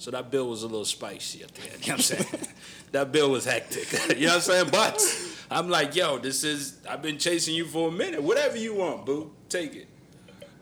[0.05, 1.81] So that bill was a little spicy at the end.
[1.81, 2.47] You know what I'm saying?
[2.93, 3.91] that bill was hectic.
[4.19, 4.69] you know what I'm saying?
[4.71, 5.03] But
[5.51, 6.77] I'm like, yo, this is.
[6.87, 8.23] I've been chasing you for a minute.
[8.23, 9.33] Whatever you want, boo.
[9.49, 9.89] Take it.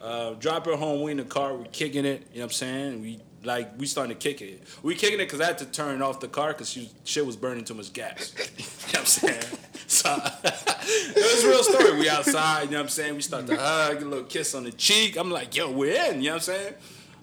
[0.01, 1.03] Uh, drop her home.
[1.03, 1.57] We in the car.
[1.57, 2.21] We kicking it.
[2.31, 3.03] You know what I'm saying?
[3.03, 4.63] We like we starting to kick it.
[4.85, 7.65] We kicking it because I had to turn off the car because shit was burning
[7.65, 8.33] too much gas.
[8.39, 9.43] you know what I'm saying?
[9.89, 11.99] So it was a real story.
[11.99, 12.67] We outside.
[12.67, 13.17] You know what I'm saying?
[13.17, 15.17] We start to hug, a little kiss on the cheek.
[15.17, 16.23] I'm like, yo, we're in.
[16.23, 16.75] You know what I'm saying?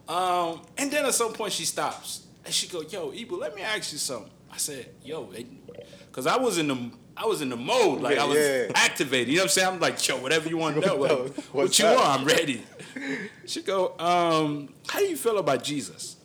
[0.09, 3.61] Um, and then at some point she stops and she go, yo, Ibu, let me
[3.61, 4.31] ask you something.
[4.51, 5.31] I said, yo,
[6.07, 8.71] because I was in the I was in the mode, like I was Yeah.
[8.75, 9.27] activated.
[9.27, 9.67] You know what I'm saying?
[9.73, 12.63] I'm like, yo, whatever you want to know, what, what you want, I'm ready.
[13.45, 16.15] She go, um, how do you feel about Jesus?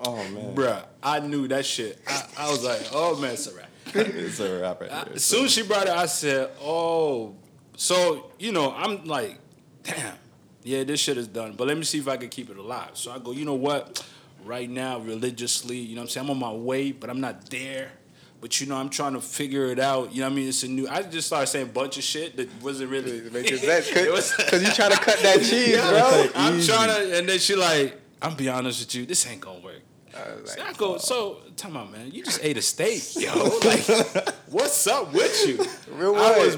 [0.00, 2.00] Oh man, Bruh, I knew that shit.
[2.06, 3.68] I, I was like, oh man, it's a wrap.
[3.94, 7.34] it's a rap right As soon as she brought it, I said, "Oh,
[7.76, 9.38] so you know." I'm like,
[9.82, 10.14] "Damn,
[10.68, 12.90] yeah, this shit is done." But let me see if I can keep it alive.
[12.94, 14.04] So I go, "You know what?
[14.44, 17.50] Right now, religiously, you know, what I'm saying I'm on my way, but I'm not
[17.50, 17.90] there.
[18.40, 20.12] But you know, I'm trying to figure it out.
[20.14, 20.86] You know, what I mean, it's a new.
[20.88, 24.12] I just started saying a bunch of shit that wasn't really It makes sense It
[24.12, 26.26] was- because you trying to cut that cheese, Yeah, bro.
[26.36, 26.70] I'm Easy.
[26.72, 29.80] trying to, and then she like, I'm be honest with you, this ain't gonna work.
[30.16, 33.32] I was So I go, so tell me, man, you just ate a steak, yo.
[33.64, 33.86] Like,
[34.50, 35.56] what's up with you?
[35.96, 36.56] Real I was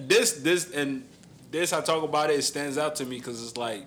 [0.00, 1.06] this, this, and
[1.50, 1.72] this.
[1.72, 2.38] I talk about it.
[2.38, 3.86] It stands out to me because it's like,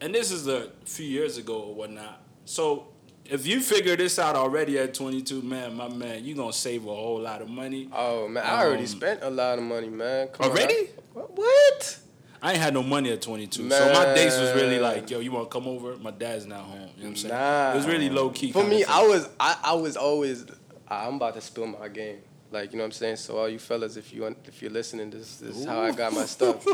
[0.00, 2.20] and this is a few years ago or whatnot.
[2.44, 2.88] So
[3.24, 6.94] if you figure this out already at 22, man, my man, you gonna save a
[6.94, 7.88] whole lot of money.
[7.92, 10.28] Oh man, I already Um, spent a lot of money, man.
[10.28, 10.74] Come Already?
[10.74, 11.36] I- what?
[11.36, 11.98] what?
[12.42, 15.32] I ain't had no money at 22, so my dates was really like, yo, you
[15.32, 15.96] want to come over?
[15.96, 16.74] My dad's not home.
[16.74, 17.34] You know what I'm saying?
[17.34, 17.72] Nah.
[17.72, 18.52] It was really low key.
[18.52, 20.44] For me, I was I, I was always
[20.86, 22.18] I'm about to spill my game.
[22.54, 23.16] Like you know what I'm saying.
[23.16, 26.12] So all you fellas, if you if you're listening, this, this is how I got
[26.12, 26.64] my stuff.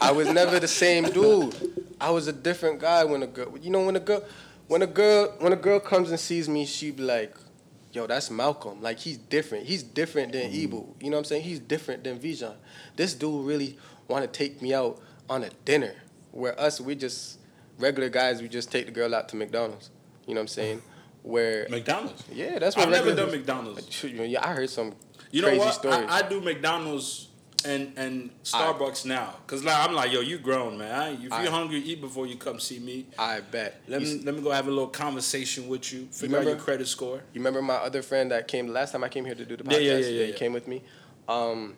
[0.00, 1.56] I was never the same dude.
[2.00, 3.52] I was a different guy when a girl.
[3.60, 4.22] You know when a girl
[4.68, 7.34] when a girl when a girl comes and sees me, she be like,
[7.92, 8.80] "Yo, that's Malcolm.
[8.80, 9.66] Like he's different.
[9.66, 10.68] He's different than mm.
[10.68, 11.02] Ibu.
[11.02, 11.42] You know what I'm saying?
[11.42, 12.54] He's different than Vijan.
[12.94, 13.76] This dude really
[14.06, 15.94] want to take me out on a dinner.
[16.30, 17.40] Where us, we just
[17.76, 19.90] regular guys, we just take the girl out to McDonald's.
[20.28, 20.82] You know what I'm saying?
[21.26, 22.22] Where McDonald's.
[22.32, 24.04] yeah, that's what I've never done McDonald's.
[24.04, 24.94] Yeah, I heard some
[25.32, 25.74] You know what?
[25.74, 26.06] stories.
[26.08, 27.28] I, I do McDonald's
[27.64, 31.14] and and Starbucks now, cause like I'm like, yo, you grown man.
[31.14, 33.06] If you're I- hungry, eat before you come see me.
[33.18, 33.80] I bet.
[33.88, 36.06] Let You me let me go have a little conversation with you.
[36.12, 37.16] Figure out remember- your credit score.
[37.32, 39.64] You remember my other friend that came last time I came here to do the
[39.64, 39.72] podcast?
[39.72, 40.84] Yeah, yeah, yeah, yeah, he came with me.
[41.28, 41.74] Um,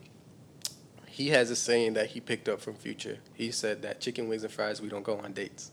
[1.06, 3.16] he has a saying that he picked up from Future.
[3.32, 5.70] He said that chicken wings and fries we don't go on dates,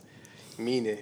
[0.57, 0.99] meaning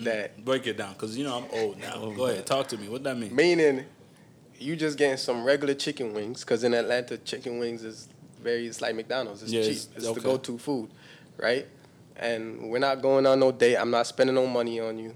[0.00, 2.10] that Break it down, cause you know I'm old now.
[2.16, 2.88] Go ahead, talk to me.
[2.88, 3.34] What that mean?
[3.34, 3.84] meaning
[4.58, 8.08] you just getting some regular chicken wings because in Atlanta chicken wings is
[8.42, 9.42] very it's like McDonald's.
[9.42, 9.70] It's Yeah, cheap.
[9.72, 10.20] it's- It's okay.
[10.20, 10.90] the go-to food,
[11.36, 11.66] right?
[12.16, 13.76] And we're not going on no date.
[13.76, 15.14] I'm not spending no money on you.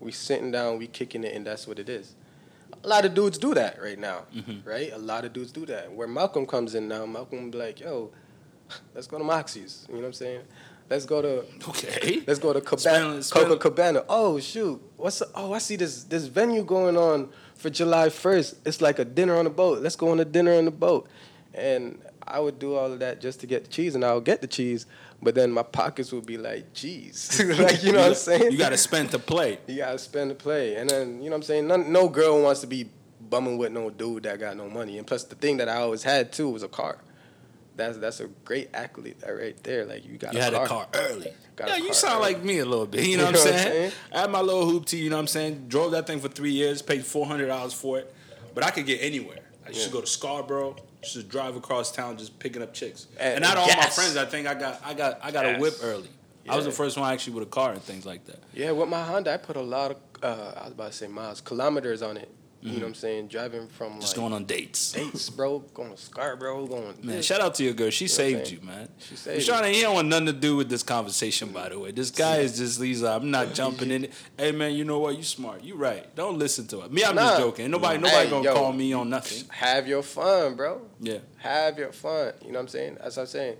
[0.00, 2.14] We sitting down, we kicking it, and that's what it is.
[2.82, 4.68] A lot of dudes do that right now, Mm-hmm.
[4.68, 4.92] right?
[4.92, 5.92] A lot of dudes do that.
[5.92, 8.10] Where Malcolm comes in now, Malcolm be like, "Yo,
[8.94, 10.40] let's go to Moxie's." You know what I'm saying?
[10.90, 12.22] Let's go to Okay.
[12.26, 14.04] Let's go to Cabana, Coca Cabana.
[14.08, 14.80] Oh shoot!
[14.96, 18.56] What's the, oh I see this this venue going on for July first.
[18.66, 19.82] It's like a dinner on the boat.
[19.82, 21.08] Let's go on a dinner on the boat.
[21.54, 24.24] And I would do all of that just to get the cheese, and I would
[24.24, 24.86] get the cheese,
[25.22, 28.52] but then my pockets would be like, "Jeez," like you know what I'm saying?
[28.52, 29.58] You got to spend to play.
[29.66, 31.66] you gotta spend to play, and then you know what I'm saying.
[31.66, 32.88] None, no girl wants to be
[33.20, 34.98] bumming with no dude that got no money.
[34.98, 36.98] And plus, the thing that I always had too was a car.
[37.76, 39.84] That's that's a great accolade right there.
[39.84, 40.64] Like you got You a had car.
[40.64, 41.32] a car early.
[41.56, 42.34] Got yeah, you sound early.
[42.34, 43.04] like me a little bit.
[43.06, 43.92] You know, You what I'm know what I'm saying?
[44.12, 44.98] I had my little hoop tee.
[44.98, 45.66] You know what I'm saying?
[45.68, 48.14] Drove that thing for three years, paid four hundred dollars for it,
[48.54, 49.38] but I could get anywhere.
[49.66, 53.06] I used to go to Scarborough, just drive across town, just picking up chicks.
[53.18, 55.46] And- And, out of all my friends, I think I got I got I got
[55.46, 56.08] a whip early.
[56.48, 58.38] I was the first one actually with a car and things like that.
[58.52, 61.06] Yeah, with my Honda, I put a lot of uh, I was about to say
[61.06, 62.30] miles, kilometers on it.
[62.64, 63.28] You know what I'm saying?
[63.28, 64.00] Driving from Mm-hmm.
[64.00, 64.92] Just like going on dates.
[64.92, 66.96] dates, bro, going to Scarborough, going.
[67.02, 67.26] Man, this.
[67.26, 67.90] shout out to your girl.
[67.90, 68.88] She know saved you, man.
[68.98, 71.90] She saved Shauna, he don't want nothing to do with this conversation, by the way.
[71.92, 74.12] This guy is just, he's like, I'm not jumping in it.
[74.38, 75.16] Hey, man, you know what?
[75.16, 75.62] You smart.
[75.62, 76.12] You right.
[76.16, 76.90] Don't listen to it.
[76.92, 77.70] Me, I'm just joking.
[77.70, 78.54] Nobody, nobody Hey, gonna yo.
[78.54, 79.44] call me on nothing.
[79.50, 80.80] Have your fun, bro.
[81.00, 81.18] Yeah.
[81.36, 82.32] Have your fun.
[82.40, 82.96] You know what I'm saying?
[83.00, 83.56] As I'm saying,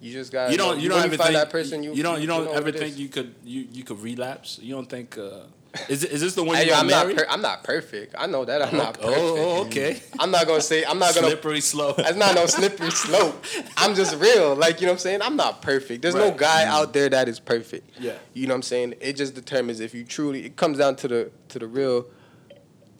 [0.00, 0.50] you just got.
[0.50, 1.82] You don't, you don't when ever find think that person.
[1.82, 4.58] You, you don't, you don't know ever think you could, you, you could relapse.
[4.62, 5.44] You don't think, uh,
[5.88, 7.16] is, it, is this the one Hey, you yo, got I'm not.
[7.16, 8.14] Per- I'm not perfect.
[8.18, 9.18] I know that I'm oh, not perfect.
[9.18, 10.00] oh, oh, okay.
[10.18, 10.84] I'm not gonna say.
[10.84, 11.28] I'm not gonna.
[11.28, 11.96] Slippery slope.
[11.96, 13.44] That's not no slippery slope.
[13.76, 14.54] I'm just real.
[14.54, 15.22] Like, you know what I'm saying?
[15.22, 16.02] I'm not perfect.
[16.02, 16.36] There's no Right.
[16.36, 16.68] guy mm.
[16.68, 17.90] out there that is perfect.
[17.98, 18.14] Yeah.
[18.32, 18.94] You know what I'm saying?
[19.00, 22.06] It just determines if you truly it comes down to the to the real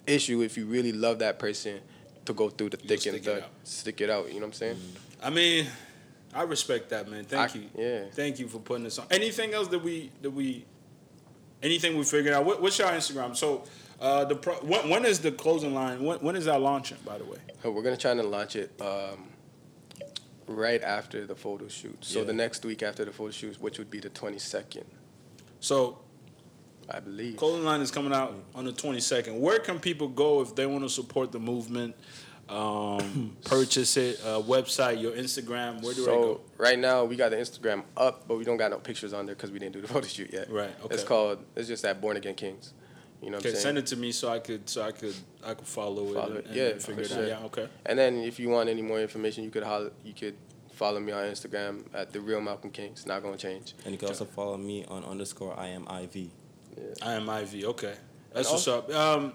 [0.07, 1.81] issue if you really love that person
[2.27, 4.47] to go through the thick and stick it the stick it out, you know what
[4.47, 4.77] I'm saying?
[4.77, 5.27] Mm.
[5.27, 5.67] I mean,
[6.35, 7.25] I respect that, man.
[7.25, 7.65] Thank I- you.
[7.77, 8.05] yeah.
[8.13, 9.07] Thank you for putting this on.
[9.11, 10.65] Anything else that we that we
[11.65, 12.45] anything we figured out?
[12.45, 13.35] What, what's your Instagram?
[13.37, 13.65] So
[14.01, 16.05] uh, the pro, when, when is the closing line?
[16.05, 16.99] When, when is that launching?
[17.05, 17.39] By the way.
[17.63, 19.31] So we're gonna try to launch it um,
[20.47, 22.05] right after the photo shoot.
[22.05, 22.27] So Yeah.
[22.27, 24.85] the next week after the photo shoot, which would be the 22nd,
[25.61, 25.99] So
[26.91, 27.39] I believe.
[27.39, 29.41] closing line is coming out on the twenty second.
[29.41, 31.97] Where can people go if they want to support the movement?
[32.49, 34.21] Um, purchase it.
[34.25, 35.83] Uh, website, your Instagram.
[35.83, 36.41] Where do I So go?
[36.59, 39.35] right now we got the Instagram up, but we don't got no pictures on there
[39.35, 40.51] because we didn't do the photo shoot yet.
[40.51, 40.95] Right, Okay.
[40.95, 41.39] It's called.
[41.57, 42.73] It's just at Born Again Kings.
[43.23, 45.67] You know Okay, send it to me so I could so I could I could
[45.67, 46.47] follow, Follow it it.
[46.47, 47.23] and, Yeah, and figure for it sure.
[47.23, 47.29] out.
[47.29, 47.69] Yeah, okay.
[47.87, 50.35] And then if you want any more information, you could holler, you could
[50.73, 52.91] follow me on Instagram at the real Malcolm King.
[52.93, 53.73] It's not gonna change.
[53.87, 56.29] And you can also follow me on underscore I am IV.
[57.01, 57.65] I am IV.
[57.65, 57.95] Okay,
[58.35, 58.93] that's And what's up.
[58.93, 59.33] Um,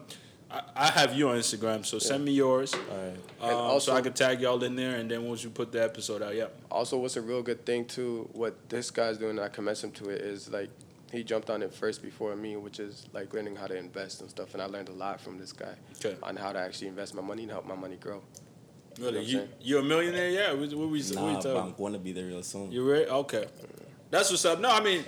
[0.52, 2.74] I, I have you on Instagram, so send me yours.
[2.74, 3.18] All right.
[3.42, 5.84] Um, also- so I can tag y'all in there, and then once you put the
[5.84, 6.60] episode out, yep.
[6.72, 8.28] Also, what's a real good thing too?
[8.34, 10.70] What this guy's doing, I commend him to it, is like
[11.12, 14.30] he jumped on it first before me, which is like learning how to invest and
[14.30, 14.54] stuff.
[14.54, 15.74] And I learned a lot from this guy
[16.04, 16.16] Okay.
[16.24, 18.22] on how to actually invest my money and help my money grow.
[19.00, 19.50] Really, what I'm you saying?
[19.62, 20.30] you're a millionaire?
[20.30, 20.52] Yeah.
[20.54, 21.58] What, what we what we Nah, but talking?
[21.62, 22.72] I'm going to be there real soon.
[22.72, 23.06] You ready?
[23.06, 23.46] Okay.
[24.12, 24.60] That's what's up.
[24.60, 25.06] No, I mean,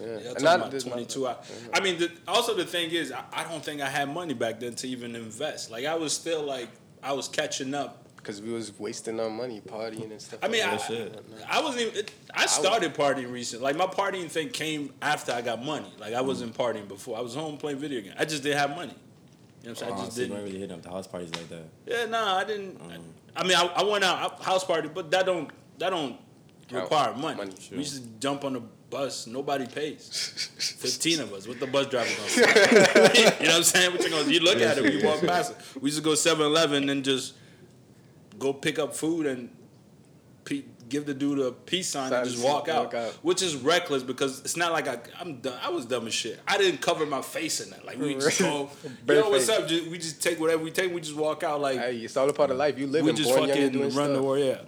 [0.00, 0.30] Yeah.
[0.30, 1.26] talking not about 22.
[1.26, 1.36] I,
[1.72, 4.58] I mean, the, also the thing is, I, I don't think I had money back
[4.60, 5.70] then to even invest.
[5.70, 6.68] Like I was still like
[7.02, 7.96] I was catching up.
[8.16, 10.40] Because we was wasting our money partying and stuff.
[10.42, 11.24] I mean, I, like shit.
[11.48, 11.96] I wasn't even.
[12.00, 13.64] It, I started partying recently.
[13.64, 15.90] Like my partying thing came after I got money.
[15.98, 17.16] Like I wasn't partying before.
[17.16, 18.16] I was home playing video games.
[18.18, 18.94] I just didn't have money.
[19.62, 19.92] You know what I'm saying?
[19.92, 20.34] I Oh, just so you didn't.
[20.38, 21.64] weren't really hitting up the house parties like that.
[21.86, 22.78] Yeah, nah, I didn't.
[23.36, 23.46] I mm.
[23.46, 26.16] mean, I, I went out I- house party, but that don't that don't
[26.72, 27.36] require money.
[27.36, 29.26] money, We used to jump on the bus.
[29.26, 30.48] Nobody pays.
[30.78, 31.46] Fifteen of us.
[31.46, 32.40] What the bus driver gonna say?
[33.40, 33.92] you know what I'm saying?
[33.92, 34.30] What you gonna?
[34.30, 34.84] You look at it.
[34.84, 35.82] We walk past it.
[35.82, 37.34] We just go 7-Eleven and just
[38.38, 39.50] go pick up food and
[40.44, 43.12] pe- give the dude a peace sign and just walk out, walk out.
[43.22, 45.58] which is reckless because it's not like I, I'm done.
[45.62, 46.38] I was dumb as shit.
[46.46, 47.86] I didn't cover my face in that.
[47.86, 48.68] Like we just go,
[49.06, 49.58] Bare yo, what's face.
[49.58, 49.70] up?
[49.90, 50.92] We just take whatever we take.
[50.92, 52.78] We just walk out like Hey, it's all a part of life.
[52.78, 54.22] You live we in just born young and fucking doing run the stuff.
[54.24, 54.38] war.
[54.38, 54.58] Yeah.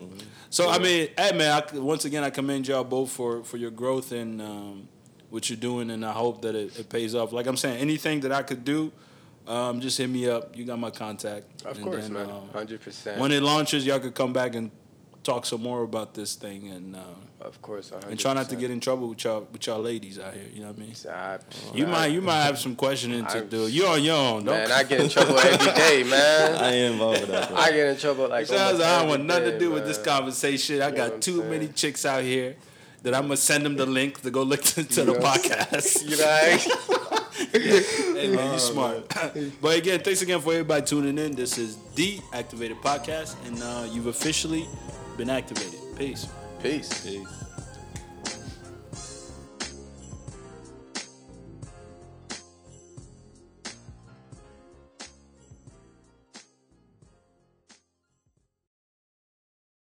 [0.48, 3.70] So I mean, hey man, I, once again I commend y'all both for for your
[3.70, 4.88] growth and um,
[5.30, 7.32] what you're doing, and I hope that it, it pays off.
[7.32, 8.92] Like I'm saying, anything that I could do,
[9.46, 10.54] um, just hit me up.
[10.56, 11.64] You got my contact.
[11.64, 12.30] Of And course, then, man.
[12.30, 13.18] um, Hundred percent.
[13.18, 14.70] when it launches, y'all could come back and
[15.22, 17.00] talk some more about this thing, and uh,
[17.40, 17.90] Of course.
[17.90, 18.10] 100%.
[18.10, 20.46] and try not to get in trouble with y'all with y'all ladies out here.
[20.52, 20.94] You know what I mean?
[21.10, 21.38] I,
[21.74, 23.66] You might you might have some questioning to I'm- do.
[23.68, 24.44] You're on your own.
[24.44, 26.54] Don't Man, I get in trouble every day, man.
[26.56, 27.48] I ain't involved with that.
[27.48, 27.56] Bro.
[27.58, 28.46] I get in trouble like.
[28.46, 30.82] Sounds almost like I don't want every nothing to day, do with this conversation.
[30.82, 31.50] I You got too saying?
[31.50, 32.56] many chicks out here
[33.02, 35.18] that I'm gonna send them the link to go look to, to the know?
[35.20, 36.02] podcast.
[36.08, 39.08] You know, hey man, you smart.
[39.60, 41.34] but again, thanks again for everybody tuning in.
[41.34, 44.66] This is the Activated Podcast, and uh, you've officially
[45.16, 45.80] been activated.
[45.96, 46.26] Peace.
[46.62, 47.04] peace.
[47.04, 47.41] Peace.